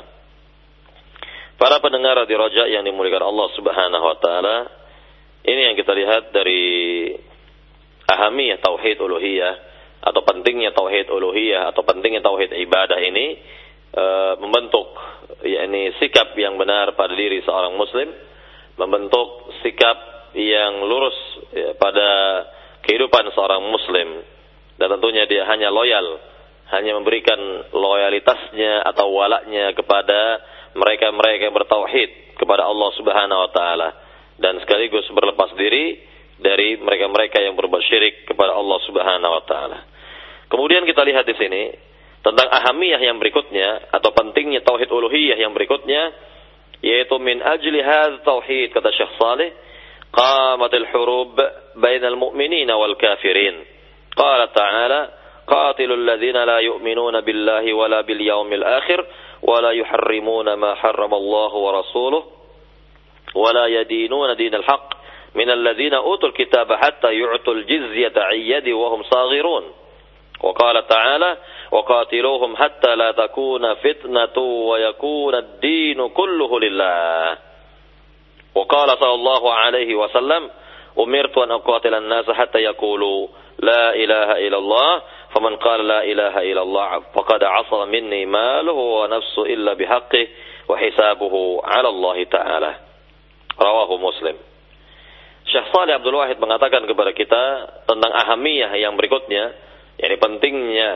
[1.57, 4.55] Para pendengar di Raja yang dimuliakan Allah Subhanahu wa taala,
[5.47, 6.63] ini yang kita lihat dari
[8.03, 9.55] ahamiyah tauhid uluhiyah
[10.03, 13.39] atau pentingnya tauhid uluhiyah atau pentingnya tauhid ibadah ini
[13.95, 14.03] e,
[14.43, 14.91] membentuk
[15.47, 18.11] yakni sikap yang benar pada diri seorang muslim,
[18.75, 21.15] membentuk sikap yang lurus
[21.55, 22.07] ya, pada
[22.83, 24.27] kehidupan seorang muslim.
[24.77, 26.21] Dan tentunya dia hanya loyal,
[26.75, 27.39] hanya memberikan
[27.71, 30.43] loyalitasnya atau walaknya kepada
[30.75, 34.06] mereka-mereka yang bertauhid kepada Allah Subhanahu wa taala
[34.40, 36.00] dan sekaligus berlepas diri
[36.40, 39.78] dari mereka-mereka yang berbuat syirik kepada Allah Subhanahu wa taala.
[40.50, 41.62] Kemudian kita lihat di sini
[42.22, 46.12] tentang ahamiyah yang berikutnya atau pentingnya tauhid uluhiyah yang berikutnya
[46.82, 49.50] yaitu min ajli hadz tauhid kata Syekh Saleh
[50.10, 51.38] qamat al-hurub
[51.78, 53.62] bain al-mu'minin wal kafirin
[54.18, 59.06] qala ta'ala قاتلوا الذين لا يؤمنون بالله ولا باليوم الآخر
[59.42, 62.22] ولا يحرمون ما حرم الله ورسوله
[63.35, 64.93] ولا يدينون دين الحق
[65.35, 69.63] من الذين أوتوا الكتاب حتى يعطوا الجزية عن وهم صاغرون.
[70.43, 71.37] وقال تعالى
[71.71, 77.37] وقاتلوهم حتى لا تكون فتنة ويكون الدين كله لله.
[78.55, 80.49] وقال صلى الله عليه وسلم
[80.99, 83.27] أمرت أن أقاتل الناس حتى يقولوا
[83.59, 85.01] لا إله إلا الله
[85.57, 90.25] qala la ilaha illallah faqad 'asama minni maluhu wa nafsu illa bihaqqih
[90.69, 92.71] wa hisabuhu 'ala Allah taala
[93.57, 94.37] rawahu muslim
[95.47, 97.43] Syekh Saleh Abdul Wahid mengatakan kepada kita
[97.87, 99.55] tentang ahamiyah yang berikutnya
[99.97, 100.89] yakni pentingnya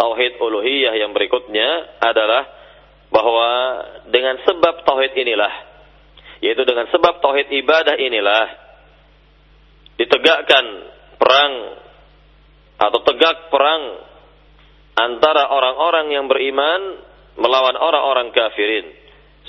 [0.00, 2.48] tauhid uluhiyah yang berikutnya adalah
[3.12, 3.50] bahwa
[4.08, 5.52] dengan sebab tauhid inilah
[6.40, 8.46] yaitu dengan sebab tauhid ibadah inilah
[9.98, 10.64] ditegakkan
[11.18, 11.54] perang
[12.78, 13.82] atau tegak perang
[14.94, 17.02] antara orang-orang yang beriman
[17.38, 18.86] melawan orang-orang kafirin.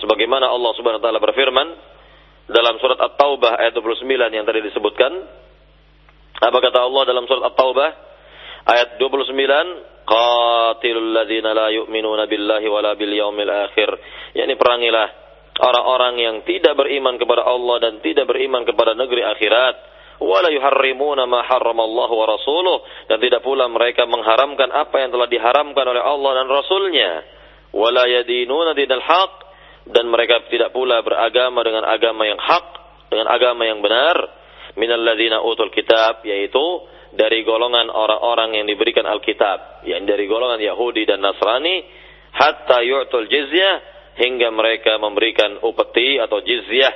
[0.01, 1.67] Sebagaimana Allah Subhanahu wa taala berfirman
[2.49, 5.12] dalam surat At-Taubah ayat 29 yang tadi disebutkan.
[6.39, 7.89] Apa kata Allah dalam surat At-Taubah
[8.65, 10.01] ayat 29?
[10.09, 13.89] Qatilul ladzina la yu'minuna billahi wala bil yaumil akhir.
[14.33, 15.05] yakni perangilah
[15.59, 19.75] orang-orang yang tidak beriman kepada Allah dan tidak beriman kepada negeri akhirat
[20.19, 25.85] wala yuharrimuna ma harramallahu wa rasuluh dan tidak pula mereka mengharamkan apa yang telah diharamkan
[25.88, 27.12] oleh Allah dan Rasulnya
[27.71, 29.48] wala yadinuna dinal haq
[29.89, 32.65] dan mereka tidak pula beragama dengan agama yang hak
[33.10, 34.15] dengan agama yang benar
[34.78, 36.62] minal ladzina utul kitab yaitu
[37.10, 41.82] dari golongan orang-orang yang diberikan Alkitab yang dari golongan Yahudi dan Nasrani
[42.38, 43.82] hatta yu'tul jizyah
[44.19, 46.93] hingga mereka memberikan upeti atau jizyah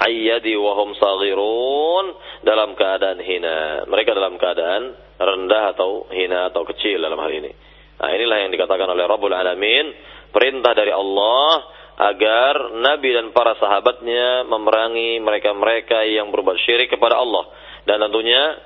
[0.00, 3.84] ayyadi wahum saghirun dalam keadaan hina.
[3.84, 7.52] Mereka dalam keadaan rendah atau hina atau kecil dalam hal ini.
[8.00, 9.92] Nah, inilah yang dikatakan oleh Rabbul Alamin,
[10.32, 11.68] perintah dari Allah
[12.00, 17.44] agar Nabi dan para sahabatnya memerangi mereka-mereka yang berbuat syirik kepada Allah.
[17.84, 18.56] Dan tentunya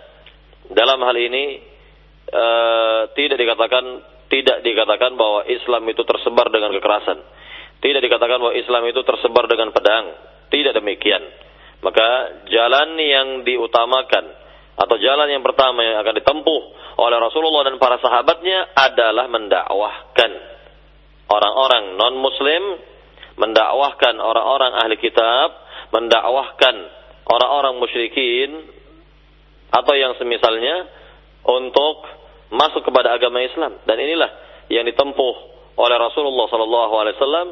[0.70, 1.58] dalam hal ini
[2.30, 3.84] uh, tidak dikatakan
[4.30, 7.18] tidak dikatakan bahwa Islam itu tersebar dengan kekerasan.
[7.82, 10.14] Tidak dikatakan bahwa Islam itu tersebar dengan pedang.
[10.48, 11.22] Tidak demikian.
[11.84, 14.24] Maka jalan yang diutamakan
[14.74, 16.60] atau jalan yang pertama yang akan ditempuh
[16.98, 20.30] oleh Rasulullah dan para sahabatnya adalah mendakwahkan
[21.30, 22.62] orang-orang non-muslim,
[23.34, 25.54] mendakwahkan orang-orang ahli kitab,
[25.90, 26.74] mendakwahkan
[27.26, 28.50] orang-orang musyrikin
[29.74, 30.86] atau yang semisalnya
[31.44, 32.06] untuk
[32.54, 33.82] masuk kepada agama Islam.
[33.82, 34.30] Dan inilah
[34.70, 35.34] yang ditempuh
[35.74, 37.50] oleh Rasulullah SAW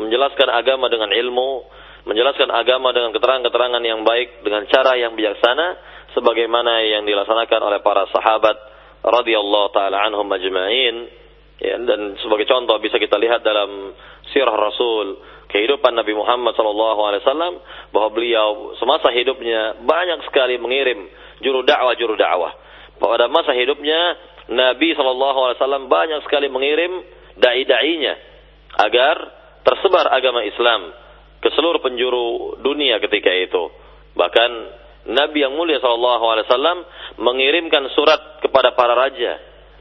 [0.00, 1.68] menjelaskan agama dengan ilmu,
[2.08, 5.76] menjelaskan agama dengan keterangan-keterangan yang baik dengan cara yang bijaksana
[6.16, 8.56] sebagaimana yang dilaksanakan oleh para sahabat
[9.04, 11.19] radhiyallahu taala anhum majma'in
[11.60, 13.94] ya, dan sebagai contoh bisa kita lihat dalam
[14.32, 15.20] sirah Rasul
[15.52, 17.60] kehidupan Nabi Muhammad wasallam
[17.92, 21.06] bahwa beliau semasa hidupnya banyak sekali mengirim
[21.44, 22.56] juru dakwah juru dakwah
[23.00, 24.16] pada masa hidupnya
[24.50, 27.00] Nabi wasallam banyak sekali mengirim
[27.38, 28.18] dai-dainya
[28.80, 29.16] agar
[29.64, 30.92] tersebar agama Islam
[31.40, 33.72] ke seluruh penjuru dunia ketika itu.
[34.12, 34.50] Bahkan
[35.08, 36.84] Nabi yang mulia SAW
[37.16, 39.40] mengirimkan surat kepada para raja,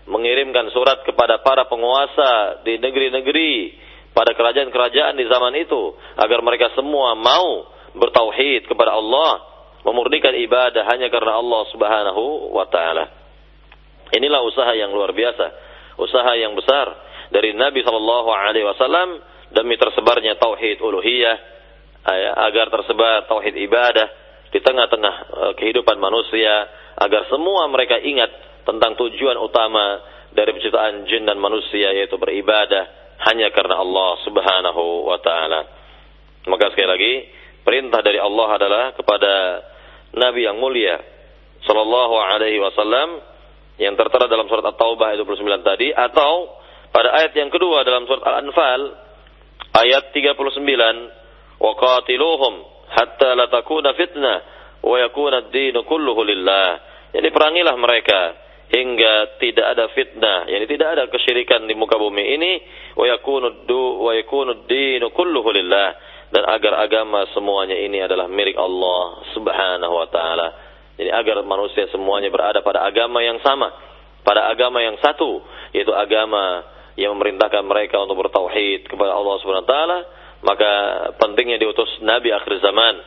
[0.09, 3.77] mengirimkan surat kepada para penguasa di negeri-negeri,
[4.11, 9.45] pada kerajaan-kerajaan di zaman itu, agar mereka semua mau bertauhid kepada Allah,
[9.85, 13.05] memurnikan ibadah hanya karena Allah Subhanahu wa taala.
[14.09, 15.45] Inilah usaha yang luar biasa,
[16.01, 16.89] usaha yang besar
[17.29, 19.21] dari Nabi sallallahu alaihi wasallam
[19.53, 21.37] demi tersebarnya tauhid uluhiyah
[22.09, 24.07] ya, agar tersebar tauhid ibadah
[24.49, 26.65] di tengah-tengah uh, kehidupan manusia
[26.97, 28.29] agar semua mereka ingat
[28.69, 32.85] tentang tujuan utama dari penciptaan jin dan manusia yaitu beribadah
[33.25, 35.61] hanya karena Allah Subhanahu wa taala.
[36.45, 37.13] Maka sekali lagi
[37.65, 39.33] perintah dari Allah adalah kepada
[40.13, 41.01] Nabi yang mulia
[41.65, 43.19] sallallahu alaihi wasallam
[43.81, 48.23] yang tertera dalam surat At-Taubah ayat 29 tadi atau pada ayat yang kedua dalam surat
[48.23, 48.81] Al-Anfal
[49.75, 52.53] ayat 39 wa qatiluhum
[52.89, 54.37] hatta la takuna fitnah
[54.79, 56.79] wa yakuna ad-din kulluhu lillah
[57.11, 60.45] jadi perangilah mereka hingga tidak ada fitnah.
[60.45, 62.51] Yani tidak ada kesyirikan di muka bumi ini.
[62.93, 65.89] Wa yakunu du wa yakunu ad-din kulluhu lillah.
[66.29, 70.47] Dan agar agama semuanya ini adalah milik Allah Subhanahu wa taala.
[70.93, 73.73] Jadi agar manusia semuanya berada pada agama yang sama.
[74.21, 75.41] Pada agama yang satu.
[75.73, 76.61] Yaitu agama
[76.99, 79.99] yang memerintahkan mereka untuk bertauhid kepada Allah Subhanahu wa taala,
[80.43, 80.71] maka
[81.15, 82.99] pentingnya diutus nabi akhir zaman.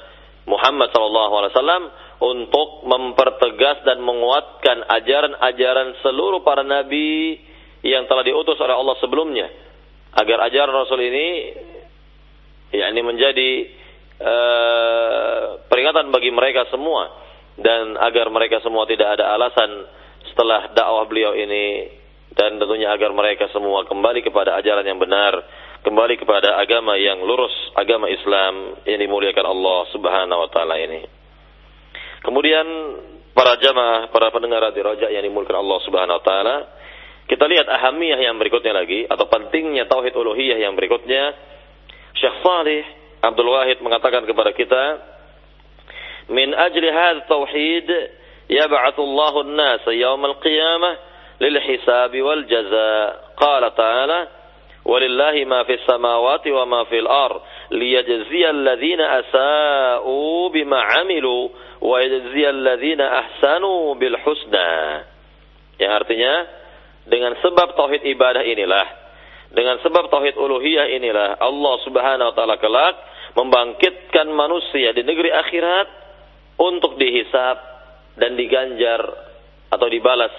[0.43, 1.83] Muhammad sallallahu alaihi wasallam
[2.23, 7.43] untuk mempertegas dan menguatkan ajaran-ajaran seluruh para nabi
[7.83, 9.51] yang telah diutus oleh Allah sebelumnya
[10.15, 11.27] agar ajaran Rasul ini
[12.71, 13.51] yakni menjadi
[14.23, 17.11] uh, peringatan bagi mereka semua
[17.59, 19.91] dan agar mereka semua tidak ada alasan
[20.31, 21.91] setelah dakwah beliau ini
[22.33, 25.37] dan tentunya agar mereka semua kembali kepada ajaran yang benar,
[25.85, 31.22] kembali kepada agama yang lurus, agama Islam yang dimuliakan Allah Subhanahu wa taala ini.
[32.23, 32.67] Kemudian
[33.35, 36.57] para jamaah, para pendengar di Raja yang dimuliakan Allah Subhanahu wa taala,
[37.33, 41.33] Kita lihat ahamiyah yang berikutnya lagi atau pentingnya tauhid uluhiyah yang berikutnya.
[42.19, 42.85] Syekh Salih
[43.23, 44.85] Abdul Wahid mengatakan kepada kita,
[46.29, 47.89] "Min ajli hadha tauhid
[48.51, 50.95] yab'athu Allahu an-nasa yawm al-qiyamah
[51.41, 54.19] lil hisab wal jazaa." Qala ta'ala,
[54.83, 57.39] "Walillahi ma fis samawati wa ma fil ard
[57.71, 61.51] liyajziya alladhina asa'u bima 'amilu
[61.83, 64.71] wa yajziya alladhina ahsanu bil husna."
[65.79, 66.35] Yang artinya
[67.07, 68.87] dengan sebab tauhid ibadah inilah,
[69.53, 72.97] dengan sebab tauhid uluhiyah inilah Allah Subhanahu wa taala kelak
[73.37, 75.89] membangkitkan manusia di negeri akhirat
[76.61, 77.57] untuk dihisap
[78.17, 79.01] dan diganjar
[79.73, 80.33] atau dibalas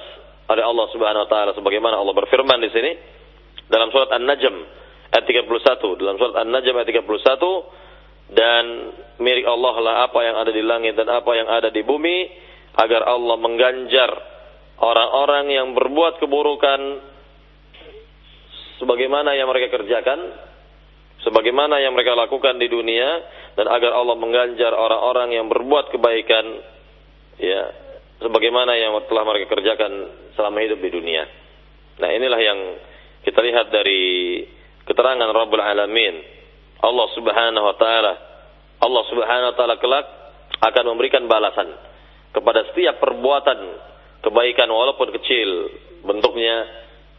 [0.50, 2.92] oleh Allah Subhanahu wa taala sebagaimana Allah berfirman di sini
[3.68, 4.56] dalam surat An-Najm
[5.14, 8.64] ayat 31 dalam surat An-Najm ayat 31 dan
[9.22, 12.32] milik Allah lah apa yang ada di langit dan apa yang ada di bumi
[12.74, 14.12] agar Allah mengganjar
[14.82, 16.80] orang-orang yang berbuat keburukan
[18.82, 20.20] sebagaimana yang mereka kerjakan,
[21.22, 23.22] sebagaimana yang mereka lakukan di dunia
[23.54, 26.46] dan agar Allah mengganjar orang-orang yang berbuat kebaikan
[27.38, 27.70] ya
[28.20, 29.92] sebagaimana yang telah mereka kerjakan
[30.34, 31.24] selama hidup di dunia.
[32.02, 32.60] Nah, inilah yang
[33.24, 34.44] kita lihat dari
[34.84, 36.16] keterangan Rabbul Alamin.
[36.84, 38.14] Allah Subhanahu wa taala
[38.84, 40.06] Allah Subhanahu wa taala kelak
[40.60, 41.72] akan memberikan balasan
[42.36, 43.60] kepada setiap perbuatan
[44.24, 45.72] kebaikan walaupun kecil
[46.04, 46.68] bentuknya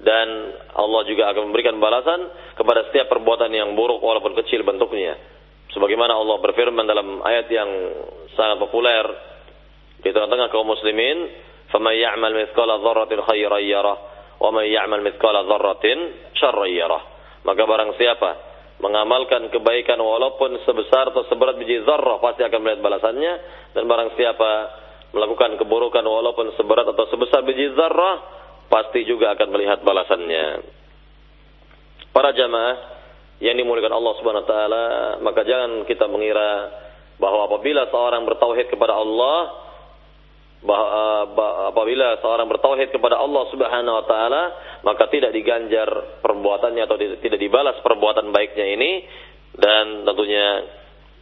[0.04, 0.28] dan
[0.76, 5.16] Allah juga akan memberikan balasan kepada setiap perbuatan yang buruk walaupun kecil bentuknya.
[5.72, 7.70] Sebagaimana Allah berfirman dalam ayat yang
[8.36, 9.04] sangat populer
[10.04, 11.32] di tengah-tengah kaum muslimin,
[11.72, 13.98] "Faman ya'mal mithqala dzarratin khairan yarah,
[14.40, 15.98] wa man ya'mal mithqala dzarratin
[16.38, 17.02] syarran yarah."
[17.44, 18.30] Maka barang siapa
[18.80, 23.32] mengamalkan kebaikan walaupun sebesar atau seberat biji zarrah pasti akan melihat balasannya
[23.76, 24.50] dan barang siapa
[25.14, 28.18] melakukan keburukan walaupun seberat atau sebesar biji zarrah,
[28.66, 30.66] pasti juga akan melihat balasannya.
[32.10, 32.74] Para jamaah
[33.38, 34.84] yang dimuliakan Allah Subhanahu wa taala,
[35.22, 36.82] maka jangan kita mengira
[37.22, 39.38] bahwa apabila seorang bertauhid kepada Allah,
[40.64, 44.42] apabila seorang bertauhid kepada Allah Subhanahu wa taala,
[44.80, 48.92] maka tidak diganjar perbuatannya atau tidak dibalas perbuatan baiknya ini
[49.54, 50.48] dan tentunya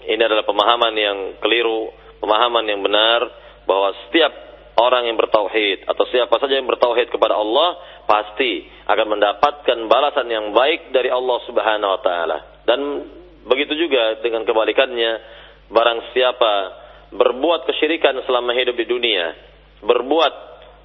[0.07, 1.91] ini adalah pemahaman yang keliru,
[2.23, 3.27] pemahaman yang benar
[3.67, 4.31] bahwa setiap
[4.79, 10.51] orang yang bertauhid atau siapa saja yang bertauhid kepada Allah pasti akan mendapatkan balasan yang
[10.55, 12.39] baik dari Allah Subhanahu wa taala.
[12.63, 12.81] Dan
[13.47, 15.13] begitu juga dengan kebalikannya,
[15.71, 16.82] barang siapa
[17.13, 19.37] berbuat kesyirikan selama hidup di dunia,
[19.85, 20.35] berbuat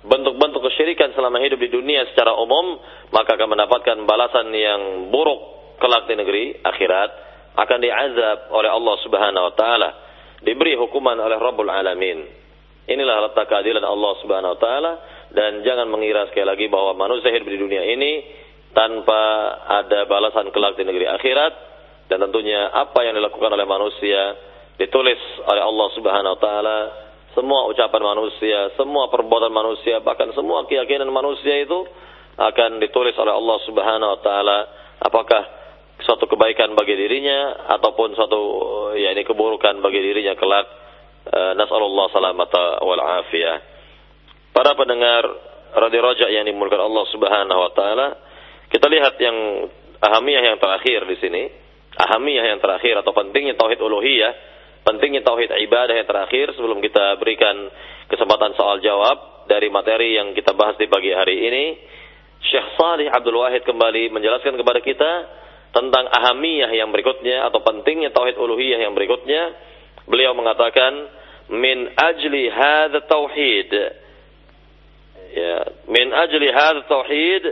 [0.08, 5.40] bentuk-bentuk kesyirikan selama hidup di dunia secara umum, maka akan mendapatkan balasan yang buruk
[5.80, 7.10] kelak di negeri akhirat,
[7.58, 9.90] akan diazab oleh Allah Subhanahu wa taala,
[10.44, 12.20] diberi hukuman oleh Rabbul Alamin.
[12.88, 14.94] Inilah letak keadilan Allah Subhanahu wa taala
[15.32, 18.12] dan jangan mengira sekali lagi bahwa manusia hidup di dunia ini
[18.72, 19.22] tanpa
[19.68, 21.54] ada balasan kelak di negeri akhirat
[22.08, 24.47] dan tentunya apa yang dilakukan oleh manusia
[24.78, 26.80] ditulis oleh Allah Subhanahu wa taala
[27.38, 31.86] semua ucapan manusia, semua perbuatan manusia, bahkan semua keyakinan manusia itu
[32.38, 34.58] akan ditulis oleh Allah Subhanahu wa taala
[35.02, 35.42] apakah
[36.02, 38.42] suatu kebaikan bagi dirinya ataupun suatu
[38.98, 40.88] ya ini keburukan bagi dirinya kelak
[41.28, 43.58] Eh, Nas'alullah salamata wal afiyah.
[44.56, 45.28] Para pendengar
[45.76, 48.08] radio Raja yang dimulakan Allah Subhanahu wa taala,
[48.72, 49.68] kita lihat yang
[50.00, 51.44] ahamiyah yang terakhir di sini.
[52.00, 54.32] Ahamiyah yang terakhir atau pentingnya tauhid uluhiyah,
[54.86, 57.70] pentingnya tauhid ibadah yang terakhir sebelum kita berikan
[58.12, 61.66] kesempatan soal jawab dari materi yang kita bahas di pagi hari ini.
[62.38, 65.12] Syekh Salih Abdul Wahid kembali menjelaskan kepada kita
[65.74, 69.58] tentang ahamiyah yang berikutnya atau pentingnya tauhid uluhiyah yang berikutnya.
[70.08, 70.94] Beliau mengatakan
[71.52, 73.72] min ajli hadza tauhid
[75.36, 75.56] ya
[75.88, 77.44] min ajli hadza tauhid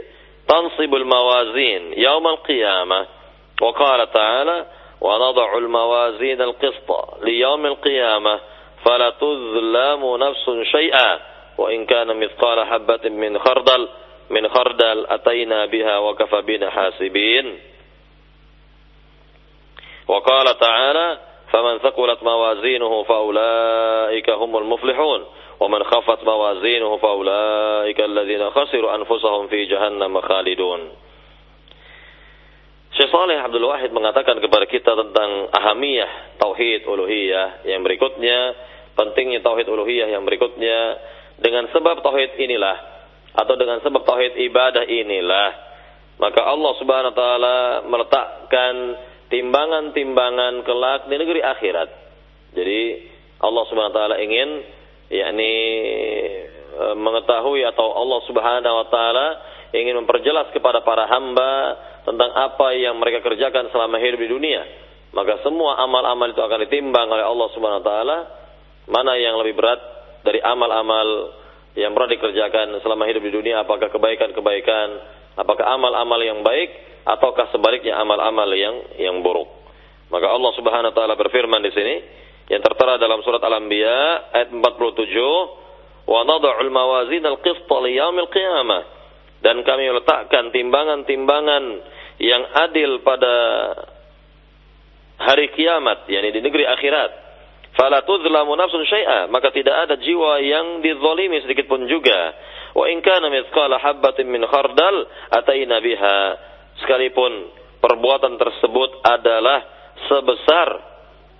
[0.47, 3.03] tansibul mawazin yaumal qiyamah
[3.59, 4.57] wa qala ta'ala
[5.05, 6.89] ونضع الموازين القسط
[7.21, 8.39] ليوم القيامة
[8.85, 11.19] فلا تظلم نفس شيئا.
[11.57, 13.87] وإن كان مثقال حبة من خردل
[14.29, 17.59] من خردل أتينا بها وكفى بنا حاسبين.
[20.07, 21.17] وقال تعالى
[21.51, 25.25] فمن ثقلت موازينه فأولئك هم المفلحون.
[25.59, 30.91] ومن خفت موازينه فأولئك الذين خسروا أنفسهم في جهنم خالدون.
[33.15, 38.51] Saleh Abdul Wahid mengatakan kepada kita tentang ahamiyah tauhid uluhiyah yang berikutnya,
[38.91, 40.99] pentingnya tauhid uluhiyah yang berikutnya
[41.39, 42.75] dengan sebab tauhid inilah
[43.31, 45.49] atau dengan sebab tauhid ibadah inilah
[46.19, 47.57] maka Allah Subhanahu wa taala
[47.87, 48.75] meletakkan
[49.31, 51.89] timbangan-timbangan kelak di negeri akhirat.
[52.51, 52.81] Jadi
[53.39, 54.49] Allah Subhanahu wa taala ingin
[55.07, 55.53] yakni
[56.67, 59.27] e, mengetahui atau Allah Subhanahu wa taala
[59.71, 61.51] ingin memperjelas kepada para hamba
[62.05, 64.61] tentang apa yang mereka kerjakan selama hidup di dunia.
[65.11, 68.17] Maka semua amal-amal itu akan ditimbang oleh Allah Subhanahu wa taala
[68.85, 69.81] mana yang lebih berat
[70.21, 71.33] dari amal-amal
[71.73, 74.87] yang pernah dikerjakan selama hidup di dunia apakah kebaikan-kebaikan,
[75.35, 76.69] apakah amal-amal yang baik
[77.03, 79.49] ataukah sebaliknya amal-amal yang yang buruk.
[80.13, 81.95] Maka Allah Subhanahu wa taala berfirman di sini
[82.53, 88.83] yang tertera dalam surat Al-Anbiya ayat 47, "Wa nad'ul mawazin al-qist qiyamah."
[89.41, 91.63] Dan kami letakkan timbangan-timbangan
[92.19, 93.35] yang adil pada
[95.19, 97.11] hari kiamat, yakni di negeri akhirat.
[97.75, 102.31] Fala tuzlamu nafsun syai'a, maka tidak ada jiwa yang dizalimi sedikit pun juga.
[102.71, 104.95] Wa in kana mithqala habatin min khardal
[105.31, 106.17] ataina biha.
[106.79, 107.51] Sekalipun
[107.83, 109.59] perbuatan tersebut adalah
[110.07, 110.67] sebesar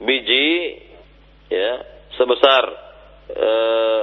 [0.03, 0.79] biji
[1.51, 1.71] ya,
[2.19, 2.63] sebesar
[3.31, 3.51] e,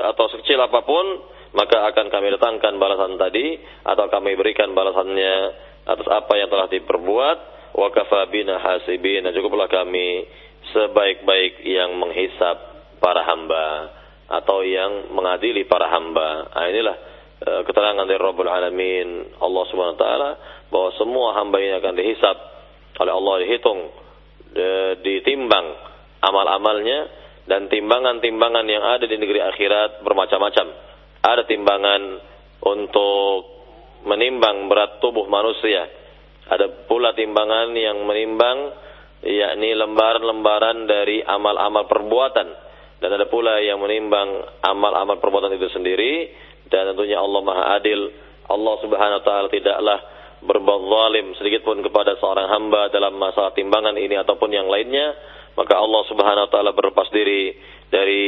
[0.08, 1.04] atau sekecil apa pun,
[1.52, 5.36] maka akan kami datangkan balasan tadi atau kami berikan balasannya
[5.82, 7.38] atas apa yang telah diperbuat
[7.72, 10.28] wa kafabina hasibina cukuplah kami
[10.70, 12.56] sebaik-baik yang menghisap
[13.02, 13.66] para hamba
[14.30, 16.48] atau yang mengadili para hamba.
[16.54, 16.96] Nah, inilah
[17.42, 20.30] uh, keterangan dari Rabbul Alamin Allah Subhanahu wa taala
[20.70, 22.36] bahwa semua hamba ini akan dihisap
[23.02, 23.80] oleh Allah dihitung
[25.00, 25.66] ditimbang
[26.20, 27.08] amal-amalnya
[27.48, 30.66] dan timbangan-timbangan yang ada di negeri akhirat bermacam-macam.
[31.22, 32.02] Ada timbangan
[32.62, 33.61] untuk
[34.06, 35.86] menimbang berat tubuh manusia.
[36.50, 38.74] Ada pula timbangan yang menimbang
[39.22, 42.48] yakni lembaran-lembaran dari amal-amal perbuatan
[42.98, 46.30] dan ada pula yang menimbang amal-amal perbuatan itu sendiri
[46.66, 48.00] dan tentunya Allah Maha Adil.
[48.50, 49.98] Allah Subhanahu wa taala tidaklah
[50.42, 55.14] berbuat zalim sedikit pun kepada seorang hamba dalam masalah timbangan ini ataupun yang lainnya
[55.54, 57.54] maka Allah Subhanahu wa taala berlepas diri
[57.92, 58.24] dari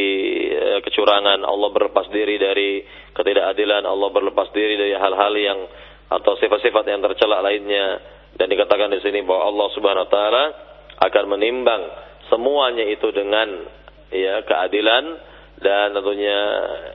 [0.53, 2.85] uh, kecurangan, Allah berlepas diri dari
[3.17, 5.59] ketidakadilan, Allah berlepas diri dari hal-hal yang
[6.13, 8.13] atau sifat-sifat yang tercela lainnya.
[8.37, 10.45] Dan dikatakan di sini bahwa Allah Subhanahu wa taala
[11.01, 11.83] akan menimbang
[12.29, 13.49] semuanya itu dengan
[14.13, 15.33] ya keadilan.
[15.55, 16.41] Dan tentunya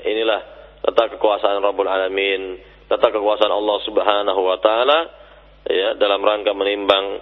[0.06, 0.42] inilah
[0.84, 5.00] letak kekuasaan Rabbul Alamin, letak kekuasaan Allah Subhanahu wa taala
[5.66, 7.18] ya dalam rangka menimbang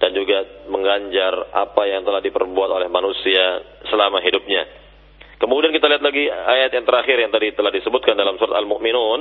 [0.00, 4.80] dan juga mengganjar apa yang telah diperbuat oleh manusia selama hidupnya.
[5.40, 9.20] Kemudian kita lihat lagi ayat yang terakhir yang tadi telah disebutkan dalam surat Al-Mu'minun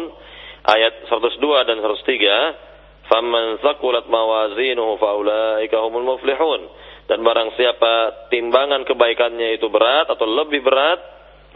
[0.68, 6.68] ayat 102 dan 103 faman thaqulat mawazinuhu faulaika humul muflihun.
[7.08, 11.00] Dan barang siapa timbangan kebaikannya itu berat atau lebih berat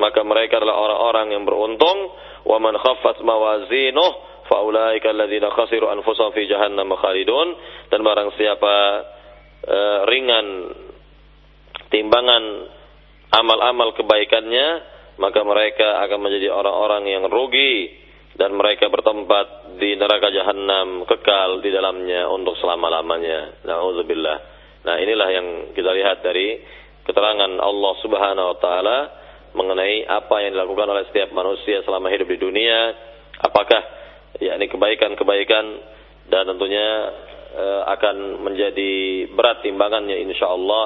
[0.02, 2.16] maka mereka adalah orang-orang yang beruntung.
[2.48, 7.54] Wa man khaffat mawazinuhu faulaika alladzina khasiru anfusahum fi jahannam khalidun.
[7.92, 8.76] Dan barang siapa
[9.62, 10.48] e, ringan
[11.94, 12.44] timbangan
[13.34, 14.68] amal-amal kebaikannya,
[15.18, 18.02] maka mereka akan menjadi orang-orang yang rugi
[18.34, 23.66] dan mereka bertempat di neraka jahanam kekal di dalamnya untuk selama-lamanya.
[23.66, 24.38] Nauzubillah.
[24.84, 26.62] Nah, inilah yang kita lihat dari
[27.06, 28.98] keterangan Allah Subhanahu wa taala
[29.54, 32.80] mengenai apa yang dilakukan oleh setiap manusia selama hidup di dunia,
[33.38, 33.82] apakah
[34.42, 35.66] yakni kebaikan-kebaikan
[36.26, 36.90] dan tentunya
[37.54, 40.86] uh, akan menjadi berat timbangannya insya Allah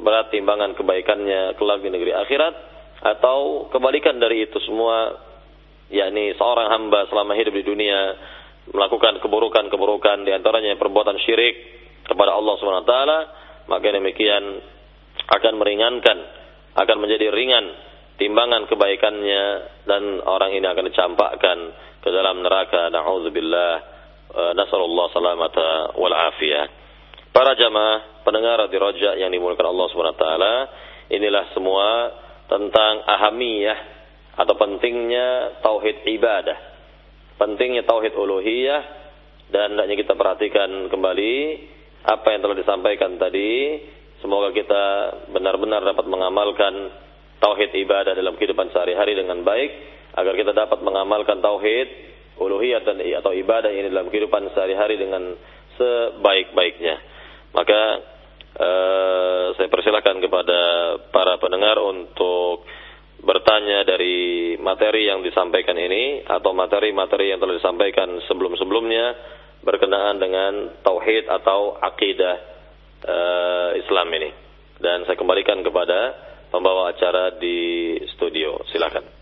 [0.00, 2.54] berat timbangan kebaikannya kelak di negeri akhirat
[3.00, 5.16] atau kebalikan dari itu semua
[5.92, 8.00] yakni seorang hamba selama hidup di dunia
[8.72, 11.54] melakukan keburukan-keburukan di antaranya perbuatan syirik
[12.04, 13.18] kepada Allah Subhanahu wa taala
[13.70, 14.44] maka demikian
[15.26, 16.18] akan meringankan
[16.76, 17.66] akan menjadi ringan
[18.16, 19.44] timbangan kebaikannya
[19.84, 21.58] dan orang ini akan dicampakkan
[22.00, 23.96] ke dalam neraka na'udzubillah
[24.56, 26.85] nasallallahu salamata wal afiyah.
[27.36, 30.56] Para jamaah pendengar di Roja yang dimulakan Allah Subhanahu
[31.12, 31.88] inilah semua
[32.48, 33.76] tentang ahamiyah
[34.40, 36.56] atau pentingnya tauhid ibadah.
[37.36, 38.80] Pentingnya tauhid uluhiyah
[39.52, 41.36] dan hendaknya kita perhatikan kembali
[42.08, 43.84] apa yang telah disampaikan tadi.
[44.24, 44.84] Semoga kita
[45.28, 46.88] benar-benar dapat mengamalkan
[47.36, 49.70] tauhid ibadah dalam kehidupan sehari-hari dengan baik
[50.16, 51.88] agar kita dapat mengamalkan tauhid
[52.40, 55.36] uluhiyat dan atau ibadah ini dalam kehidupan sehari-hari dengan
[55.76, 57.15] sebaik-baiknya.
[57.54, 57.82] Maka
[58.58, 60.60] uh, saya persilakan kepada
[61.12, 62.66] para pendengar untuk
[63.22, 69.06] bertanya dari materi yang disampaikan ini atau materi-materi yang telah disampaikan sebelum-sebelumnya
[69.64, 70.52] berkenaan dengan
[70.84, 72.36] tauhid atau akidah
[73.02, 74.30] uh, Islam ini.
[74.76, 76.12] Dan saya kembalikan kepada
[76.52, 78.60] pembawa acara di studio.
[78.68, 79.15] Silakan.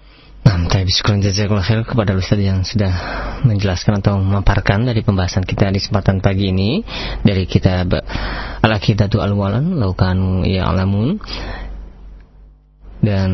[0.44, 2.92] Nah, Bismillah jazakallah khair kepada Ustaz yang sudah
[3.48, 6.84] menjelaskan atau memaparkan dari pembahasan kita di kesempatan pagi ini.
[7.24, 7.96] Dari kitab
[8.60, 11.16] Al-Aqidatu Al-Walan Laukan Ya'lamun
[13.00, 13.30] dan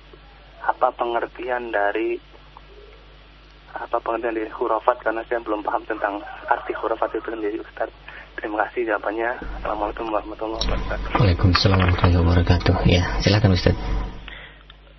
[0.63, 2.15] apa pengertian dari
[3.73, 7.89] apa pengertian dari hurufat karena saya belum paham tentang arti hurufat itu sendiri Ustaz.
[8.39, 9.29] Terima kasih jawabannya.
[9.61, 11.09] Assalamualaikum warahmatullahi wabarakatuh.
[11.19, 12.73] Waalaikumsalam warahmatullahi wabarakatuh.
[12.89, 13.75] Ya, silakan Ustaz.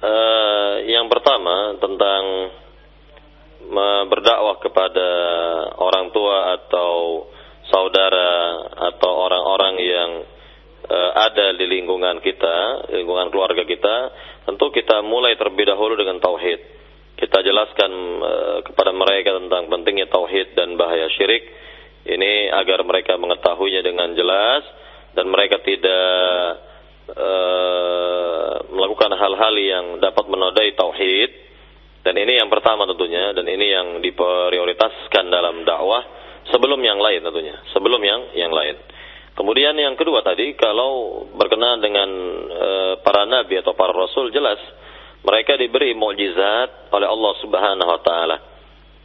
[0.04, 2.22] Uh, yang pertama tentang
[4.04, 5.08] berdakwah kepada
[5.80, 7.24] orang tua atau
[7.74, 8.30] saudara
[8.94, 10.10] atau orang-orang yang
[10.86, 13.96] uh, ada di lingkungan kita, lingkungan keluarga kita,
[14.46, 16.60] tentu kita mulai terlebih dahulu dengan tauhid.
[17.18, 17.90] Kita jelaskan
[18.22, 21.50] uh, kepada mereka tentang pentingnya tauhid dan bahaya syirik.
[22.06, 24.62] Ini agar mereka mengetahuinya dengan jelas
[25.18, 26.14] dan mereka tidak
[27.10, 31.30] uh, melakukan hal-hal yang dapat menodai tauhid.
[32.04, 36.04] Dan ini yang pertama tentunya dan ini yang diprioritaskan dalam dakwah
[36.52, 38.76] sebelum yang lain tentunya, sebelum yang yang lain.
[39.34, 42.08] Kemudian yang kedua tadi kalau berkenaan dengan
[42.46, 42.70] e,
[43.02, 44.62] para nabi atau para rasul jelas
[45.26, 48.36] mereka diberi mukjizat oleh Allah Subhanahu wa taala.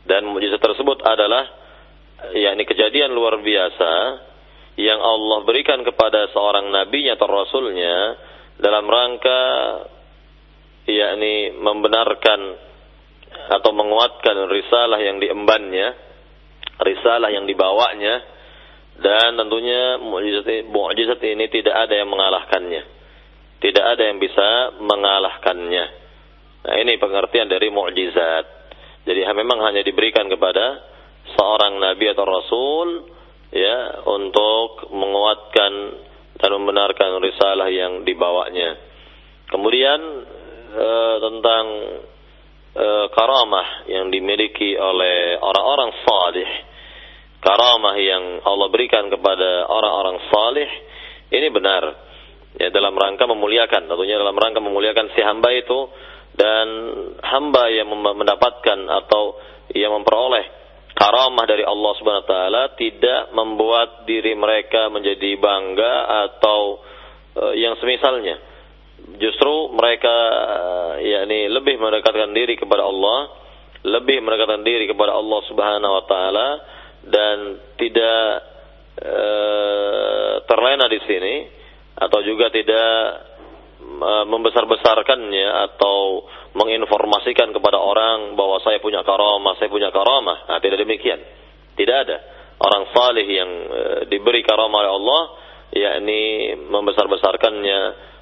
[0.06, 1.50] Dan mukjizat tersebut adalah
[2.36, 3.92] yakni kejadian luar biasa
[4.80, 7.96] yang Allah berikan kepada seorang nabinya atau rasulnya
[8.60, 9.42] dalam rangka
[10.88, 12.40] yakni membenarkan
[13.50, 16.09] atau menguatkan risalah yang diembannya
[16.80, 18.24] risalah yang dibawanya
[19.00, 22.84] dan tentunya mukjizat mukjizat ini tidak ada yang mengalahkannya.
[23.60, 25.86] Tidak ada yang bisa mengalahkannya.
[26.60, 28.46] Nah, ini pengertian dari mukjizat.
[29.08, 30.84] Jadi memang hanya diberikan kepada
[31.36, 32.88] seorang nabi atau rasul
[33.56, 35.74] ya untuk menguatkan
[36.40, 38.80] dan membenarkan risalah yang dibawanya.
[39.50, 40.00] Kemudian
[40.76, 41.66] e, tentang
[42.76, 46.50] e, karamah yang dimiliki oleh orang-orang salih
[47.40, 50.70] karamah yang Allah berikan kepada orang-orang salih
[51.30, 51.84] ini benar.
[52.58, 55.80] Ya dalam rangka memuliakan tentunya dalam rangka memuliakan si hamba itu
[56.34, 56.68] dan
[57.22, 59.38] hamba yang mendapatkan atau
[59.78, 60.46] yang memperoleh
[60.98, 65.94] karamah dari Allah Subhanahu wa taala tidak membuat diri mereka menjadi bangga
[66.28, 66.82] atau
[67.38, 68.42] uh, yang semisalnya.
[69.22, 73.40] Justru mereka uh, yakni lebih mendekatkan diri kepada Allah
[73.80, 76.48] lebih mendekatkan diri kepada Allah Subhanahu wa taala
[77.10, 77.38] dan
[77.76, 78.24] tidak
[78.96, 79.18] e,
[80.46, 81.36] terlena di sini
[81.98, 82.94] atau juga tidak
[83.82, 90.50] e, membesar-besarkannya atau menginformasikan kepada orang bahwa saya punya karamah, saya punya karamah.
[90.50, 91.20] Nah, tidak demikian.
[91.78, 92.18] Tidak ada
[92.62, 95.22] orang salih yang e, diberi karamah oleh Allah
[95.70, 97.80] yakni membesar-besarkannya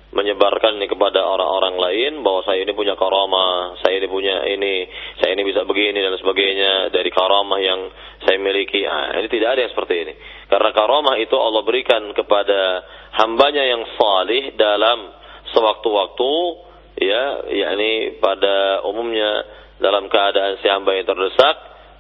[0.08, 4.88] menyebarkan ini kepada orang-orang lain bahwa saya ini punya karamah, saya ini punya ini,
[5.20, 7.92] saya ini bisa begini dan sebagainya dari karamah yang
[8.24, 8.88] saya miliki.
[8.88, 10.14] Nah, ini tidak ada yang seperti ini.
[10.48, 12.88] Karena karamah itu Allah berikan kepada
[13.20, 15.12] hambanya yang salih dalam
[15.52, 16.32] sewaktu-waktu
[17.04, 19.44] ya, yakni pada umumnya
[19.84, 21.56] dalam keadaan si hamba yang terdesak,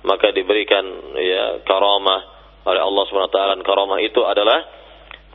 [0.07, 0.85] maka diberikan
[1.19, 2.21] ya karamah
[2.63, 3.59] oleh Allah Subhanahu wa taala.
[3.67, 4.63] Karamah itu adalah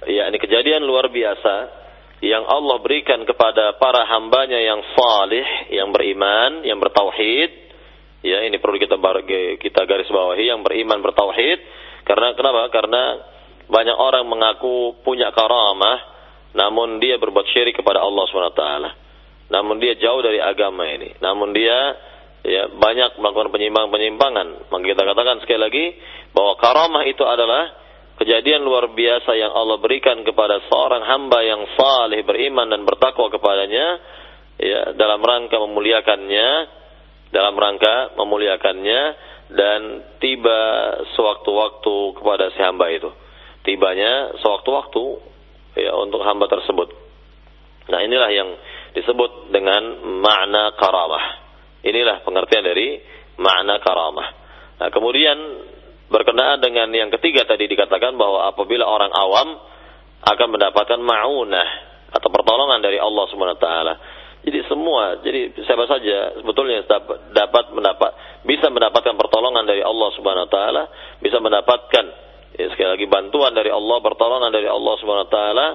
[0.09, 1.82] yakni kejadian luar biasa
[2.23, 5.43] yang Allah berikan kepada para hambanya yang salih,
[5.75, 7.51] yang beriman, yang bertauhid.
[8.23, 8.95] Ya, ini perlu kita
[9.59, 11.59] kita garis bawahi yang beriman bertauhid.
[12.07, 12.71] Karena kenapa?
[12.71, 13.03] Karena
[13.67, 15.99] banyak orang mengaku punya karamah,
[16.55, 18.65] namun dia berbuat syirik kepada Allah SWT.
[19.51, 21.19] Namun dia jauh dari agama ini.
[21.19, 21.99] Namun dia
[22.47, 24.71] ya banyak melakukan penyimpangan-penyimpangan.
[24.71, 25.85] Maka kita katakan sekali lagi
[26.31, 27.82] bahwa karamah itu adalah
[28.23, 33.99] kejadian luar biasa yang Allah berikan kepada seorang hamba yang saleh beriman dan bertakwa kepadanya
[34.63, 36.49] ya dalam rangka memuliakannya
[37.35, 39.03] dalam rangka memuliakannya
[39.51, 39.81] dan
[40.23, 40.61] tiba
[41.19, 43.11] sewaktu-waktu kepada si hamba itu
[43.67, 45.03] tibanya sewaktu-waktu
[45.83, 46.89] ya untuk hamba tersebut.
[47.91, 48.49] Nah, inilah yang
[48.95, 51.43] disebut dengan makna karamah.
[51.83, 53.03] Inilah pengertian dari
[53.43, 54.29] makna karamah.
[54.79, 55.39] Nah, kemudian
[56.13, 59.49] berkenaan dengan yang ketiga tadi dikatakan bahwa apabila orang awam
[60.23, 61.69] akan mendapatkan maunah
[62.13, 63.95] atau pertolongan dari Allah Subhanahu wa taala.
[64.43, 66.83] Jadi semua, jadi siapa saja sebetulnya
[67.31, 70.83] dapat mendapat bisa mendapatkan pertolongan dari Allah Subhanahu wa taala,
[71.23, 72.05] bisa mendapatkan
[72.59, 75.67] ya, sekali lagi bantuan dari Allah, pertolongan dari Allah Subhanahu wa taala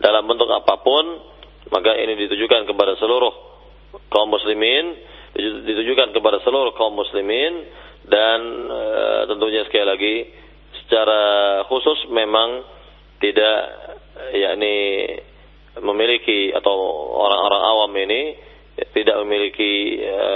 [0.00, 1.04] dalam bentuk apa pun,
[1.70, 3.32] maka ini ditujukan kepada seluruh
[4.08, 4.98] kaum muslimin,
[5.36, 8.82] ditujukan kepada seluruh kaum muslimin dan e,
[9.32, 10.14] tentunya sekali lagi
[10.84, 11.22] secara
[11.68, 12.62] khusus memang
[13.20, 13.58] tidak
[14.36, 14.76] yakni
[15.80, 16.76] memiliki atau
[17.18, 18.22] orang-orang awam ini
[18.94, 20.26] tidak memiliki e,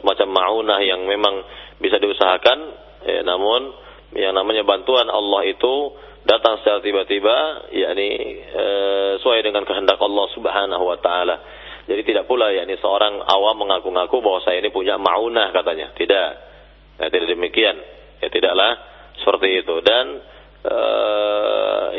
[0.00, 1.40] semacam maunah yang memang
[1.80, 2.58] bisa diusahakan,
[3.04, 3.72] ya, namun
[4.12, 8.08] yang namanya bantuan Allah itu datang secara tiba-tiba yakni
[8.44, 8.64] e,
[9.20, 11.36] sesuai dengan kehendak Allah Subhanahu wa taala.
[11.88, 15.96] Jadi tidak pula yakni seorang awam mengaku-ngaku bahwa saya ini punya maunah katanya.
[15.96, 16.47] Tidak.
[16.98, 17.76] Ya, tidak demikian.
[18.18, 18.72] Ya tidaklah
[19.22, 19.74] seperti itu.
[19.86, 20.06] Dan
[20.66, 20.78] e,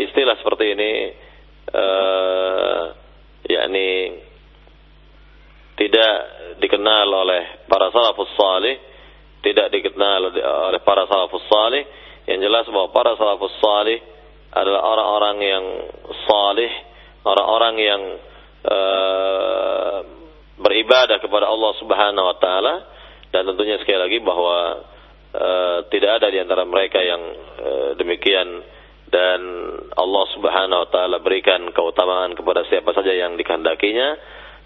[0.04, 0.92] istilah seperti ini
[1.72, 1.86] e,
[3.48, 3.90] yakni
[5.80, 6.14] tidak
[6.60, 8.76] dikenal oleh para salafus salih
[9.40, 11.84] tidak dikenal oleh para salafus salih.
[12.28, 14.00] Yang jelas bahwa para salafus salih
[14.52, 15.66] adalah orang-orang yang
[16.28, 16.72] salih
[17.24, 18.02] orang-orang yang
[18.66, 19.98] uh,
[20.60, 22.74] beribadah kepada Allah Subhanahu wa taala
[23.30, 24.58] dan tentunya sekali lagi bahwa
[25.34, 27.22] uh, tidak ada di antara mereka yang
[27.62, 28.66] uh, demikian
[29.10, 29.42] dan
[29.98, 34.10] Allah Subhanahu wa taala berikan keutamaan kepada siapa saja yang dikehendakinya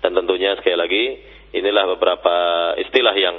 [0.03, 1.03] dan tentunya sekali lagi
[1.55, 2.35] inilah beberapa
[2.81, 3.37] istilah yang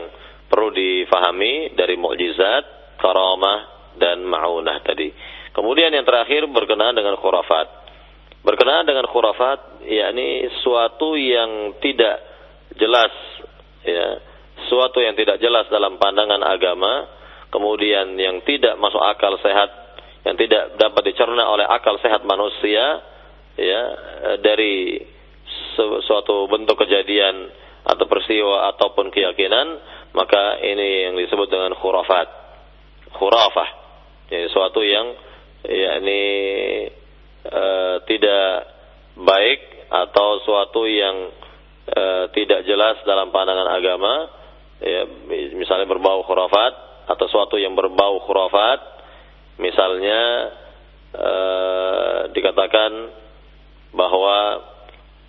[0.48, 5.10] perlu difahami dari mukjizat, karamah dan maunah tadi.
[5.54, 7.84] Kemudian yang terakhir berkenaan dengan khurafat.
[8.44, 12.16] Berkenaan dengan khurafat yakni suatu yang tidak
[12.76, 13.12] jelas
[13.86, 14.20] ya,
[14.70, 17.08] suatu yang tidak jelas dalam pandangan agama,
[17.50, 19.70] kemudian yang tidak masuk akal sehat,
[20.24, 23.02] yang tidak dapat dicerna oleh akal sehat manusia
[23.54, 23.82] ya
[24.42, 24.98] dari
[26.06, 27.50] suatu bentuk kejadian
[27.84, 29.78] atau peristiwa ataupun keyakinan
[30.14, 32.28] maka ini yang disebut dengan khurafat.
[33.18, 33.70] Khurafah.
[34.30, 35.12] Jadi sesuatu yang
[35.66, 36.22] yakni
[37.44, 37.64] e,
[38.08, 38.48] tidak
[39.18, 41.34] baik atau suatu yang
[41.86, 42.02] e,
[42.32, 44.14] tidak jelas dalam pandangan agama
[44.84, 45.02] ya
[45.56, 46.72] misalnya berbau khurafat
[47.08, 48.80] atau suatu yang berbau khurafat
[49.60, 50.20] misalnya
[51.12, 51.32] e,
[52.36, 52.92] dikatakan
[53.96, 54.38] bahwa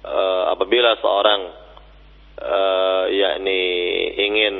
[0.04, 1.66] e, apabila seorang
[2.42, 3.62] uh, yakni
[4.20, 4.56] ingin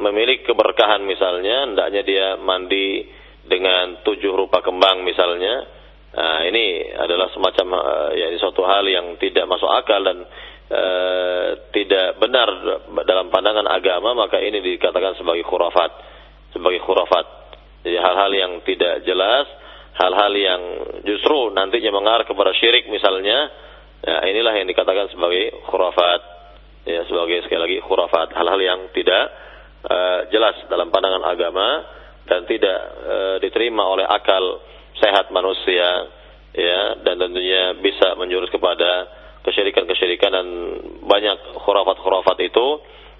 [0.00, 3.04] memiliki keberkahan misalnya, hendaknya dia mandi
[3.44, 5.78] dengan tujuh rupa kembang misalnya.
[6.10, 10.26] Nah, ini adalah semacam uh, ya suatu hal yang tidak masuk akal dan
[10.70, 12.48] uh, tidak benar
[13.04, 15.90] dalam pandangan agama, maka ini dikatakan sebagai khurafat,
[16.54, 17.26] sebagai khurafat.
[17.82, 19.46] Jadi hal-hal yang tidak jelas,
[19.98, 20.62] hal-hal yang
[21.04, 23.50] justru nantinya mengarah kepada syirik misalnya,
[24.00, 26.40] ya inilah yang dikatakan sebagai khurafat
[26.88, 29.24] ya sebagai sekali lagi khurafat hal-hal yang tidak
[29.84, 31.68] uh, jelas dalam pandangan agama
[32.24, 34.64] dan tidak uh, diterima oleh akal
[34.96, 36.08] sehat manusia
[36.56, 40.46] ya dan tentunya bisa menjurus kepada kesyirikan-kesyirikan dan
[41.04, 42.66] banyak khurafat-khurafat itu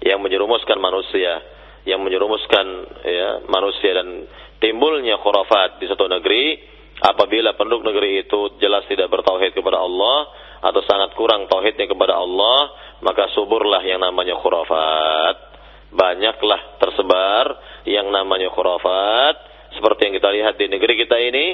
[0.05, 1.41] yang menyerumuskan manusia
[1.81, 2.65] yang menyerumuskan
[3.01, 4.29] ya manusia dan
[4.61, 6.61] timbulnya khurafat di satu negeri
[7.01, 10.29] apabila penduduk negeri itu jelas tidak bertauhid kepada Allah
[10.61, 12.69] atau sangat kurang tauhidnya kepada Allah,
[13.01, 15.49] maka suburlah yang namanya khurafat.
[15.91, 17.45] Banyaklah tersebar
[17.83, 19.35] yang namanya khurafat,
[19.75, 21.45] seperti yang kita lihat di negeri kita ini.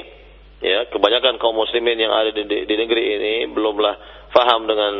[0.58, 3.94] Ya, kebanyakan kaum muslimin yang ada di, di, di negeri ini belumlah
[4.34, 4.94] faham dengan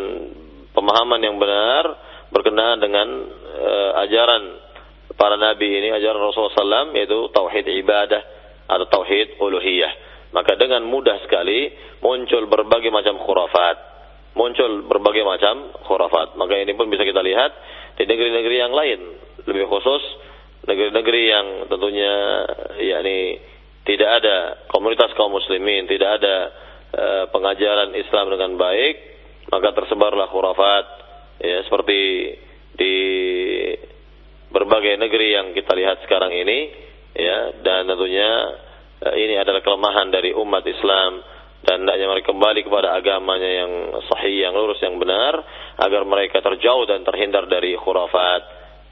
[0.71, 1.85] pemahaman yang benar
[2.31, 3.09] berkenaan dengan
[3.59, 4.43] uh, ajaran
[5.19, 8.23] para nabi ini, ajaran Rasulullah SAW, yaitu tauhid ibadah
[8.71, 9.93] atau tauhid uluhiyah.
[10.31, 13.89] Maka dengan mudah sekali muncul berbagai macam khurafat
[14.39, 16.39] muncul berbagai macam khurafat.
[16.39, 17.51] Maka ini pun bisa kita lihat
[17.99, 19.01] di negeri-negeri yang lain,
[19.51, 20.03] lebih khusus
[20.63, 22.15] negeri-negeri yang tentunya
[22.79, 23.43] yakni
[23.89, 26.37] tidak ada komunitas kaum muslimin, tidak ada
[26.93, 28.95] uh, pengajaran Islam dengan baik,
[29.49, 30.87] maka tersebarlah khurafat
[31.41, 32.01] ya seperti
[32.77, 32.97] di
[34.53, 36.69] berbagai negeri yang kita lihat sekarang ini
[37.17, 38.31] ya dan tentunya
[39.09, 41.25] uh, ini adalah kelemahan dari umat Islam
[41.65, 43.73] dan hendaknya mereka kembali kepada agamanya yang
[44.05, 45.33] sahih, yang lurus, yang benar
[45.81, 48.43] agar mereka terjauh dan terhindar dari khurafat,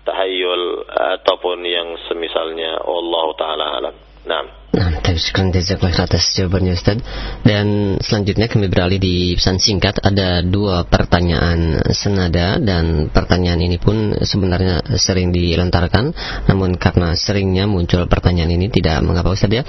[0.08, 0.88] tahayul
[1.20, 4.05] ataupun yang semisalnya Allah taala alam.
[4.26, 4.42] Nah.
[4.76, 7.00] Nah, syukur atas jawabannya Ustaz.
[7.40, 14.12] Dan selanjutnya kami beralih di pesan singkat ada dua pertanyaan senada dan pertanyaan ini pun
[14.20, 16.12] sebenarnya sering dilontarkan
[16.44, 19.64] namun karena seringnya muncul pertanyaan ini tidak mengapa Ustaz ya.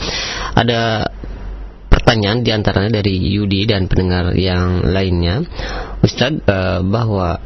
[0.57, 1.07] Ada
[1.87, 5.43] pertanyaan di antaranya dari Yudi dan pendengar yang lainnya
[6.03, 7.39] Ustadz uh, bahwa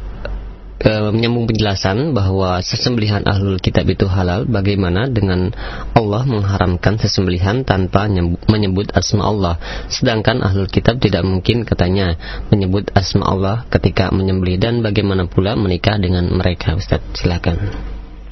[0.84, 5.54] uh, menyambung penjelasan bahwa sesembelihan ahlul kitab itu halal bagaimana dengan
[5.94, 8.10] Allah mengharamkan sesembelihan tanpa
[8.50, 9.54] menyebut asma Allah?
[9.88, 12.18] Sedangkan ahlul kitab tidak mungkin katanya
[12.50, 14.58] menyebut asma Allah ketika menyembelih.
[14.62, 17.56] Dan bagaimana pula menikah dengan mereka Ustadz silakan.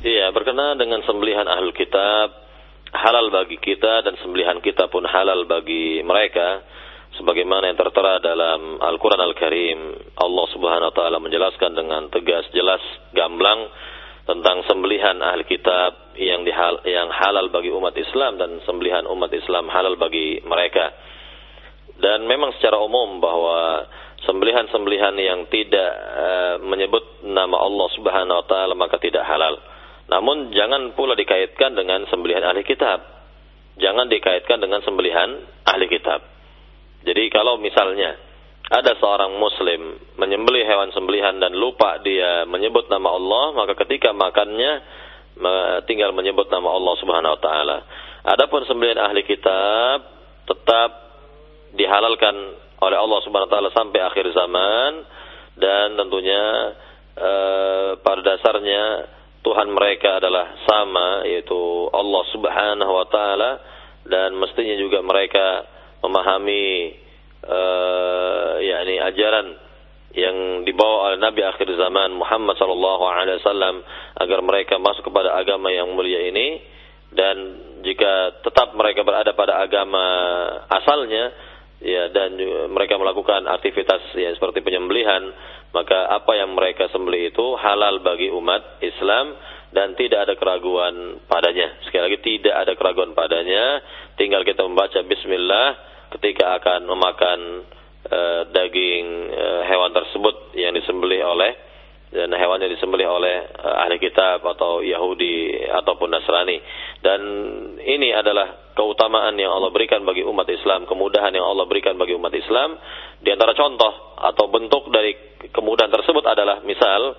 [0.01, 2.41] Iya berkenaan dengan sembelihan ahlul kitab
[2.91, 6.63] halal bagi kita dan sembelihan kita pun halal bagi mereka
[7.21, 9.79] sebagaimana yang tertera dalam Al-Qur'an Al-Karim
[10.17, 12.81] Allah Subhanahu wa taala menjelaskan dengan tegas jelas
[13.13, 13.69] gamblang
[14.25, 19.69] tentang sembelihan ahli kitab yang dihal, yang halal bagi umat Islam dan sembelihan umat Islam
[19.69, 20.97] halal bagi mereka.
[22.01, 23.85] Dan memang secara umum bahwa
[24.25, 29.61] sembelihan-sembelihan yang tidak uh, menyebut nama Allah Subhanahu wa taala maka tidak halal.
[30.09, 33.05] Namun jangan pula dikaitkan dengan sembelihan ahli kitab.
[33.77, 36.40] Jangan dikaitkan dengan sembelihan ahli kitab.
[37.01, 38.17] Jadi kalau misalnya
[38.71, 44.85] ada seorang muslim menyembelih hewan sembelihan dan lupa dia menyebut nama Allah, maka ketika makannya
[45.89, 47.79] tinggal menyebut nama Allah Subhanahu wa taala.
[48.21, 50.05] Adapun sembelihan ahli kitab
[50.45, 50.91] tetap
[51.73, 52.37] dihalalkan
[52.81, 54.91] oleh Allah Subhanahu wa taala sampai akhir zaman
[55.57, 56.45] dan tentunya
[57.17, 58.85] eh, pada dasarnya
[59.41, 63.51] Tuhan mereka adalah sama yaitu Allah Subhanahu wa taala
[64.05, 65.65] dan mestinya juga mereka
[66.01, 66.97] memahami
[67.45, 69.47] uh, yakni ajaran
[70.11, 73.79] yang dibawa oleh Nabi akhir zaman Muhammad sallallahu alaihi wasallam
[74.19, 76.59] agar mereka masuk kepada agama yang mulia ini
[77.15, 77.37] dan
[77.87, 80.03] jika tetap mereka berada pada agama
[80.67, 81.31] asalnya
[81.79, 82.37] ya dan
[82.75, 85.31] mereka melakukan aktivitas ya seperti penyembelihan
[85.71, 89.39] maka apa yang mereka sembelih itu halal bagi umat Islam
[89.71, 91.79] dan tidak ada keraguan padanya.
[91.87, 93.79] Sekali lagi tidak ada keraguan padanya,
[94.19, 97.41] tinggal kita membaca bismillah ketika akan memakan
[98.11, 101.53] uh, daging uh, hewan tersebut yang disembelih oleh
[102.11, 106.59] dan hewan yang disembelih oleh uh, ahli kitab atau Yahudi ataupun Nasrani.
[106.99, 107.21] Dan
[107.87, 112.35] ini adalah keutamaan yang Allah berikan bagi umat Islam, kemudahan yang Allah berikan bagi umat
[112.35, 112.75] Islam.
[113.23, 115.15] Di antara contoh atau bentuk dari
[115.55, 117.15] kemudahan tersebut adalah misal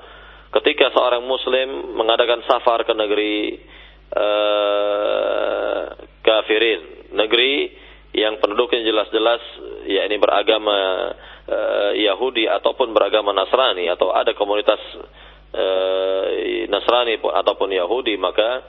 [0.60, 3.64] ketika seorang muslim mengadakan safar ke negeri
[4.12, 5.84] uh,
[6.20, 7.72] kafirin, negeri
[8.12, 9.40] yang penduduknya jelas-jelas
[9.88, 10.78] yakni beragama
[11.48, 14.80] uh, Yahudi ataupun beragama Nasrani atau ada komunitas
[15.56, 16.24] uh,
[16.68, 18.68] Nasrani ataupun Yahudi maka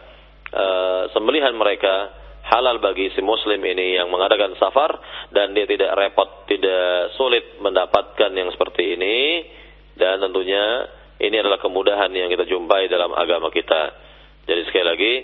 [0.54, 4.98] uh, sembelihan mereka halal bagi si muslim ini yang mengadakan safar
[5.30, 9.46] dan dia tidak repot, tidak sulit mendapatkan yang seperti ini
[9.94, 10.86] dan tentunya
[11.22, 13.94] ini adalah kemudahan yang kita jumpai dalam agama kita.
[14.42, 15.14] Jadi sekali lagi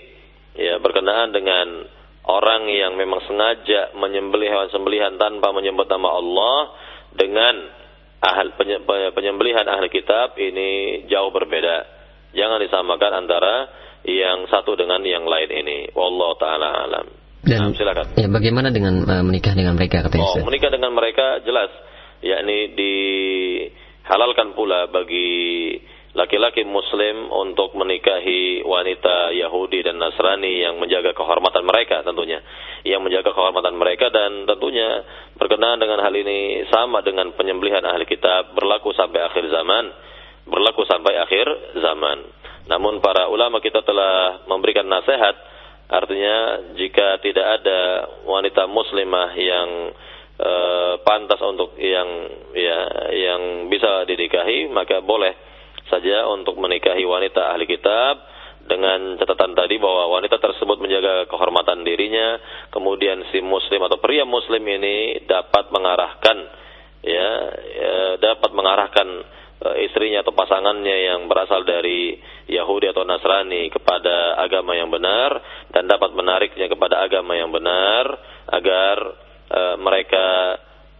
[0.55, 1.67] ya berkenaan dengan
[2.29, 6.57] orang yang memang sengaja menyembelih hewan sembelihan tanpa menyebut nama Allah
[7.17, 7.55] dengan
[8.21, 8.53] ahal
[9.15, 11.97] penyembelihan ahli kitab ini jauh berbeda.
[12.37, 13.55] Jangan disamakan antara
[14.05, 15.89] yang satu dengan yang lain ini.
[15.97, 17.07] Wallahu taala alam.
[17.39, 18.19] Dan nah, silakan.
[18.19, 20.27] Ya, bagaimana dengan uh, menikah dengan mereka katanya?
[20.27, 21.71] Oh, menikah dengan mereka jelas
[22.19, 25.79] yakni dihalalkan pula bagi
[26.19, 32.43] laki-laki muslim untuk menikahi wanita Yahudi dan Nasrani yang menjaga kehormatan mereka tentunya.
[32.83, 35.07] Yang menjaga kehormatan mereka dan tentunya
[35.39, 39.85] berkenaan dengan hal ini sama dengan penyembelihan ahli kitab berlaku sampai akhir zaman.
[40.43, 41.47] Berlaku sampai akhir
[41.79, 42.19] zaman.
[42.67, 45.39] Namun para ulama kita telah memberikan nasihat
[45.89, 49.69] artinya jika tidak ada wanita muslimah yang
[50.37, 52.07] uh, pantas untuk yang
[52.53, 53.41] ya yang
[53.73, 55.33] bisa dinikahi maka boleh
[55.89, 58.21] saja untuk menikahi wanita ahli kitab
[58.69, 62.37] dengan catatan tadi bahwa wanita tersebut menjaga kehormatan dirinya,
[62.69, 66.37] kemudian si muslim atau pria muslim ini dapat mengarahkan
[67.01, 69.07] ya, ya dapat mengarahkan
[69.65, 75.41] uh, istrinya atau pasangannya yang berasal dari Yahudi atau Nasrani kepada agama yang benar
[75.73, 78.05] dan dapat menariknya kepada agama yang benar
[78.53, 78.95] agar
[79.49, 80.59] uh, mereka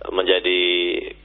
[0.10, 0.64] menjadi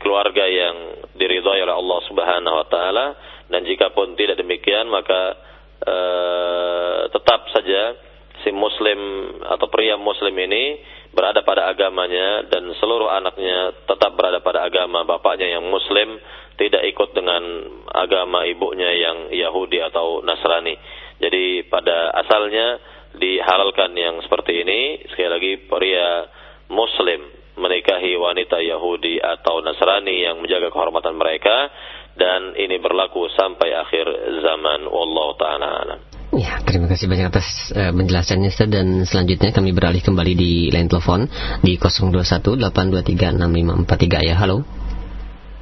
[0.02, 3.06] keluarga yang diridhai oleh Allah Subhanahu wa taala
[3.49, 5.36] dan jika pun tidak demikian maka
[5.84, 7.97] uh, tetap saja
[8.45, 9.01] si muslim
[9.45, 10.80] atau pria muslim ini
[11.14, 16.18] berada pada agamanya dan seluruh anaknya tetap berada pada agama bapaknya yang muslim
[16.55, 17.42] tidak ikut dengan
[17.90, 20.74] agama ibunya yang Yahudi atau Nasrani.
[21.18, 22.78] Jadi pada asalnya
[23.14, 26.26] dihalalkan yang seperti ini sekali lagi pria
[26.70, 31.70] muslim menikahi wanita Yahudi atau Nasrani yang menjaga kehormatan mereka
[32.14, 34.06] dan ini berlaku sampai akhir
[34.42, 35.98] zaman wallahu taala
[36.34, 40.90] Ya, terima kasih banyak atas uh, penjelasannya Ustaz dan selanjutnya kami beralih kembali di line
[40.90, 41.30] telepon
[41.62, 44.34] di 0218236543 ya.
[44.34, 44.66] Halo.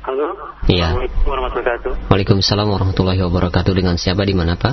[0.01, 0.33] Halo.
[0.73, 0.97] Iya.
[0.97, 2.09] Assalamualaikum warahmatullahi wabarakatuh.
[2.09, 3.73] Waalaikumsalam warahmatullahi wabarakatuh.
[3.77, 4.73] Dengan siapa di mana, Pak?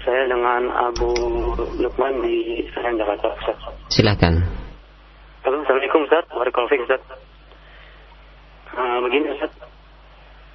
[0.00, 1.12] Saya dengan Abu
[1.76, 3.36] Lukman di Senayan Jakarta.
[3.36, 3.60] Ustaz.
[3.92, 4.48] Silakan.
[5.44, 6.24] Halo, Assalamualaikum Ustaz.
[6.32, 7.04] Waalaikumsalam Ustaz.
[8.72, 9.69] Uh, begini Ustaz.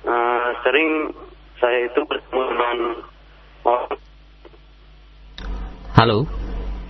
[0.06, 1.10] Uh, sering
[1.58, 2.78] saya itu bertemu dengan
[3.66, 3.97] orang
[5.95, 6.30] Halo.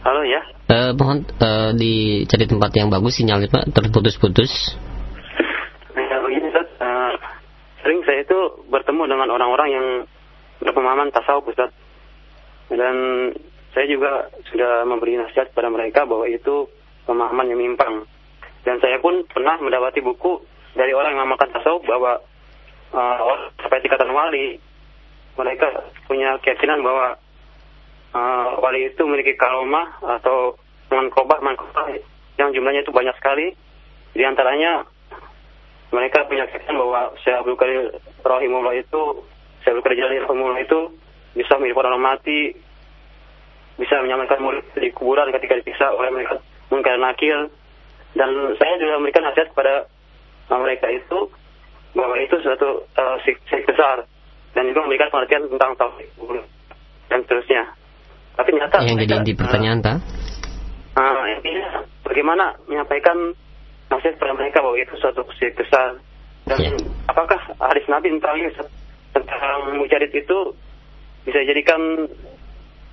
[0.04, 0.42] Halo ya.
[0.66, 4.50] Eh, mohon eh, dicari tempat yang bagus sinyalnya Pak, terputus-putus.
[5.94, 6.68] Ya, begini Ustaz.
[6.82, 7.12] Eh,
[7.86, 9.88] sering saya itu bertemu dengan orang-orang yang
[10.66, 11.70] berpemahaman tasawuf Ustaz.
[12.68, 12.96] Dan
[13.78, 16.66] saya juga sudah memberi nasihat kepada mereka bahwa itu
[17.06, 18.10] pemahaman yang menyimpang.
[18.66, 20.42] Dan saya pun pernah mendapati buku
[20.74, 22.26] dari orang yang mengamalkan tasawuf bahwa
[22.96, 24.58] uh, sampai tingkatan wali
[25.36, 25.68] mereka
[26.08, 27.20] punya keyakinan bahwa
[28.16, 30.56] uh, wali itu memiliki karomah atau
[30.88, 31.92] mankobah mankobah
[32.40, 33.52] yang jumlahnya itu banyak sekali.
[34.16, 34.88] Di antaranya
[35.92, 37.84] mereka punya keyakinan bahwa Syekh Abdul Qadir
[38.24, 39.02] Rahimullah itu
[39.64, 40.80] Syekh Abdul Qadir Rahimullah itu
[41.36, 42.56] bisa menghidupkan orang mati,
[43.76, 46.40] bisa menyamankan murid di kuburan ketika dipisah oleh mereka
[46.72, 47.52] mungkin nakil.
[48.16, 49.92] Dan saya juga memberikan nasihat kepada
[50.48, 51.28] mereka itu
[51.96, 54.04] bahwa itu suatu uh, sik besar
[54.52, 56.10] dan juga memberikan pengertian tentang tauhid
[57.08, 57.64] dan seterusnya.
[58.36, 59.80] Tapi nyata yang jadi inti pertanyaan?
[60.96, 63.36] Uh, intinya bagaimana menyampaikan
[63.92, 66.00] nasihat kepada mereka bahwa itu suatu syirik besar
[66.46, 66.72] dan Ya.
[67.10, 68.38] apakah hadis Nabi tentang
[69.18, 70.38] tentang mujadid itu
[71.26, 72.06] bisa dijadikan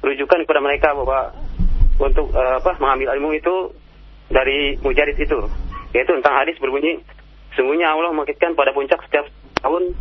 [0.01, 1.31] rujukan kepada mereka bahwa
[2.01, 3.55] untuk eh, apa mengambil ilmu itu
[4.33, 5.37] dari mujadid itu
[5.93, 6.97] yaitu tentang hadis berbunyi
[7.55, 9.27] sungguhnya Allah membangkitkan pada puncak setiap
[9.61, 9.93] tahun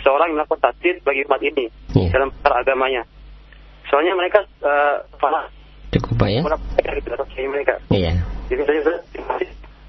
[0.00, 2.08] seorang yang melakukan tasdid bagi umat ini Iya.
[2.14, 3.02] dalam perkara agamanya
[3.88, 5.48] soalnya mereka eh, fana
[5.88, 6.40] Cukup Pak ya?
[7.48, 8.12] mereka Iya.
[8.52, 8.80] jadi saya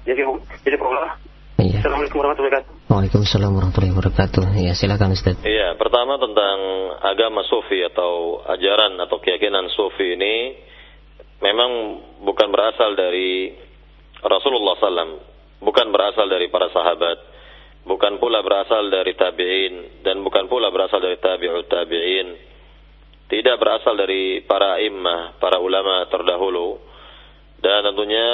[0.04, 0.22] jadi
[0.64, 1.14] jadi Allah
[1.60, 1.84] Iya.
[1.84, 4.44] Assalamualaikum warahmatullahi wabarakatuh Waalaikumsalam warahmatullahi wabarakatuh.
[4.58, 5.38] Ya, silakan Ustaz.
[5.46, 6.58] Iya, pertama tentang
[7.06, 10.58] agama sufi atau ajaran atau keyakinan sufi ini
[11.38, 11.70] memang
[12.26, 13.52] bukan berasal dari
[14.18, 15.22] Rasulullah SAW,
[15.60, 17.18] bukan berasal dari para sahabat,
[17.84, 22.28] bukan pula berasal dari tabi'in dan bukan pula berasal dari tabi'ut tabi'in.
[23.30, 26.90] Tidak berasal dari para imam, para ulama terdahulu.
[27.60, 28.28] Dan tentunya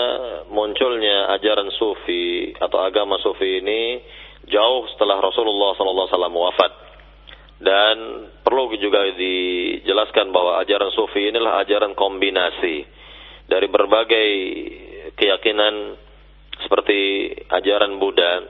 [0.49, 3.99] munculnya ajaran sufi atau agama sufi ini
[4.47, 6.73] jauh setelah Rasulullah SAW wafat.
[7.61, 7.97] Dan
[8.41, 12.87] perlu juga dijelaskan bahwa ajaran sufi inilah ajaran kombinasi
[13.51, 14.29] dari berbagai
[15.19, 16.06] keyakinan
[16.65, 18.45] seperti ajaran Buddha,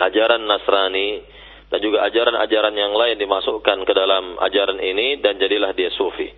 [0.00, 1.20] ajaran Nasrani,
[1.68, 6.32] dan juga ajaran-ajaran yang lain dimasukkan ke dalam ajaran ini dan jadilah dia sufi.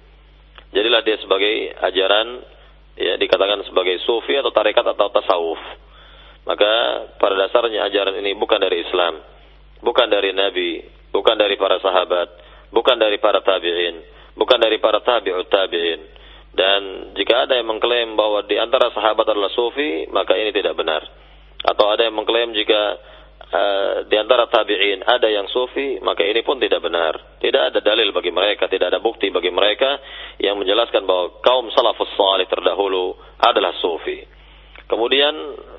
[0.75, 2.43] Jadilah dia sebagai ajaran
[2.99, 5.63] ya dikatakan sebagai sufi atau tarekat atau tasawuf.
[6.47, 6.71] Maka
[7.21, 9.23] pada dasarnya ajaran ini bukan dari Islam,
[9.87, 10.83] bukan dari Nabi,
[11.15, 12.29] bukan dari para sahabat,
[12.75, 14.03] bukan dari para tabi'in,
[14.35, 16.01] bukan dari para tabi'ut tabi'in.
[16.51, 21.03] Dan jika ada yang mengklaim bahwa di antara sahabat adalah sufi, maka ini tidak benar.
[21.63, 22.99] Atau ada yang mengklaim jika
[23.55, 27.39] uh, di antara tabi'in ada yang sufi, maka ini pun tidak benar.
[27.39, 30.03] Tidak ada dalil bagi mereka, tidak ada bukti bagi mereka
[30.43, 34.27] yang menjelaskan bahwa kaum salafus salih terdahulu adalah sufi.
[34.91, 35.35] Kemudian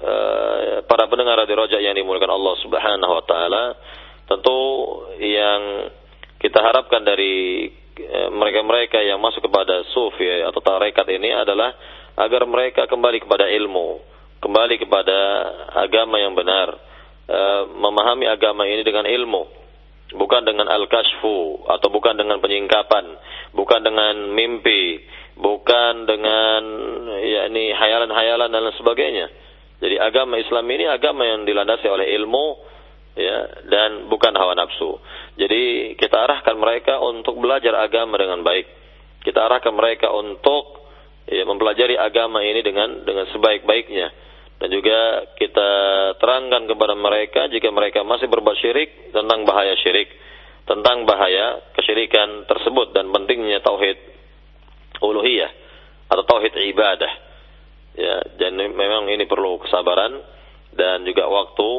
[0.07, 3.63] uh, para pendengar radio Roja yang dimuliakan Allah Subhanahu wa taala,
[4.23, 4.59] tentu
[5.19, 5.91] yang
[6.39, 7.67] kita harapkan dari
[8.31, 11.73] mereka-mereka yang masuk kepada sufi atau tarekat ini adalah
[12.17, 14.01] agar mereka kembali kepada ilmu,
[14.43, 15.17] kembali kepada
[15.85, 16.75] agama yang benar,
[17.29, 19.43] uh, memahami agama ini dengan ilmu,
[20.15, 23.05] bukan dengan al-kashfu atau bukan dengan penyingkapan,
[23.55, 25.01] bukan dengan mimpi,
[25.39, 26.61] bukan dengan
[27.23, 29.27] yakni hayalan-hayalan dan lain sebagainya.
[29.81, 32.69] Jadi agama Islam ini agama yang dilandasi oleh ilmu
[33.15, 33.37] ya
[33.67, 34.99] dan bukan hawa nafsu.
[35.35, 38.67] Jadi kita arahkan mereka untuk belajar agama dengan baik.
[39.21, 40.81] Kita arahkan mereka untuk
[41.29, 44.31] ya mempelajari agama ini dengan dengan sebaik-baiknya
[44.61, 45.69] dan juga kita
[46.21, 50.13] terangkan kepada mereka jika mereka masih berbuat syirik tentang bahaya syirik,
[50.69, 53.97] tentang bahaya kesyirikan tersebut dan pentingnya tauhid
[55.01, 55.49] uluhiyah
[56.13, 57.33] atau tauhid ibadah.
[57.91, 60.21] Ya, dan memang ini perlu kesabaran
[60.77, 61.69] dan juga waktu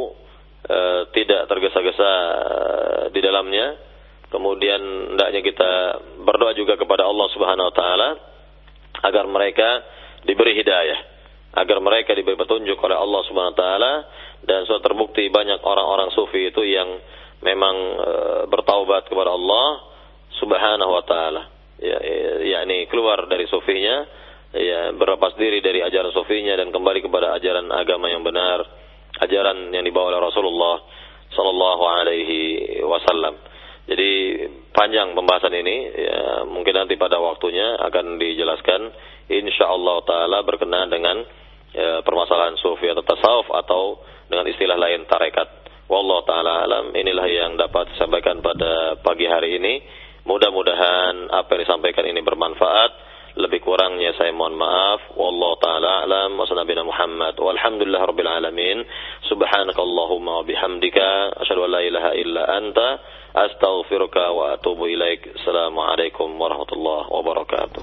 [0.67, 0.79] e,
[1.15, 2.13] tidak tergesa-gesa
[3.11, 3.91] di dalamnya.
[4.33, 5.73] Kemudian hendaknya kita
[6.25, 8.09] berdoa juga kepada Allah Subhanahu wa taala
[9.05, 9.69] agar mereka
[10.25, 11.01] diberi hidayah,
[11.59, 13.93] agar mereka diberi petunjuk oleh Allah Subhanahu wa taala
[14.43, 16.89] dan sudah terbukti banyak orang-orang sufi itu yang
[17.45, 18.13] memang e,
[18.49, 19.69] bertaubat kepada Allah
[20.41, 21.43] Subhanahu wa taala.
[21.83, 21.99] Ya,
[22.63, 24.07] yakni keluar dari sufinya,
[24.55, 28.63] ya berlepas diri dari ajaran sufinya dan kembali kepada ajaran agama yang benar,
[29.23, 30.77] ajaran yang dibawa oleh Rasulullah
[31.33, 32.41] sallallahu alaihi
[32.85, 33.39] wasallam.
[33.83, 34.11] Jadi
[34.71, 38.81] panjang pembahasan ini, ya, mungkin nanti pada waktunya akan dijelaskan.
[39.33, 41.17] Insya Allah Taala berkenaan dengan
[41.75, 43.83] ya, permasalahan sufi atau tasawuf atau
[44.31, 45.67] dengan istilah lain tarekat.
[45.91, 46.95] Wallah Taala alam.
[46.95, 49.75] Inilah yang dapat disampaikan pada pagi hari ini.
[50.23, 52.91] Mudah-mudahan apa yang disampaikan ini bermanfaat.
[53.33, 55.17] Lebih kurangnya saya mohon maaf.
[55.17, 56.45] Wallahu taala alam wa
[56.85, 57.35] Muhammad.
[57.41, 58.85] Walhamdulillah rabbil alamin.
[59.29, 62.89] Subhanakallahumma wa bihamdika asyhadu an la ilaha illa anta
[63.33, 65.33] astaghfiruka wa atubu ilaik.
[65.41, 67.83] Assalamualaikum warahmatullahi wabarakatuh.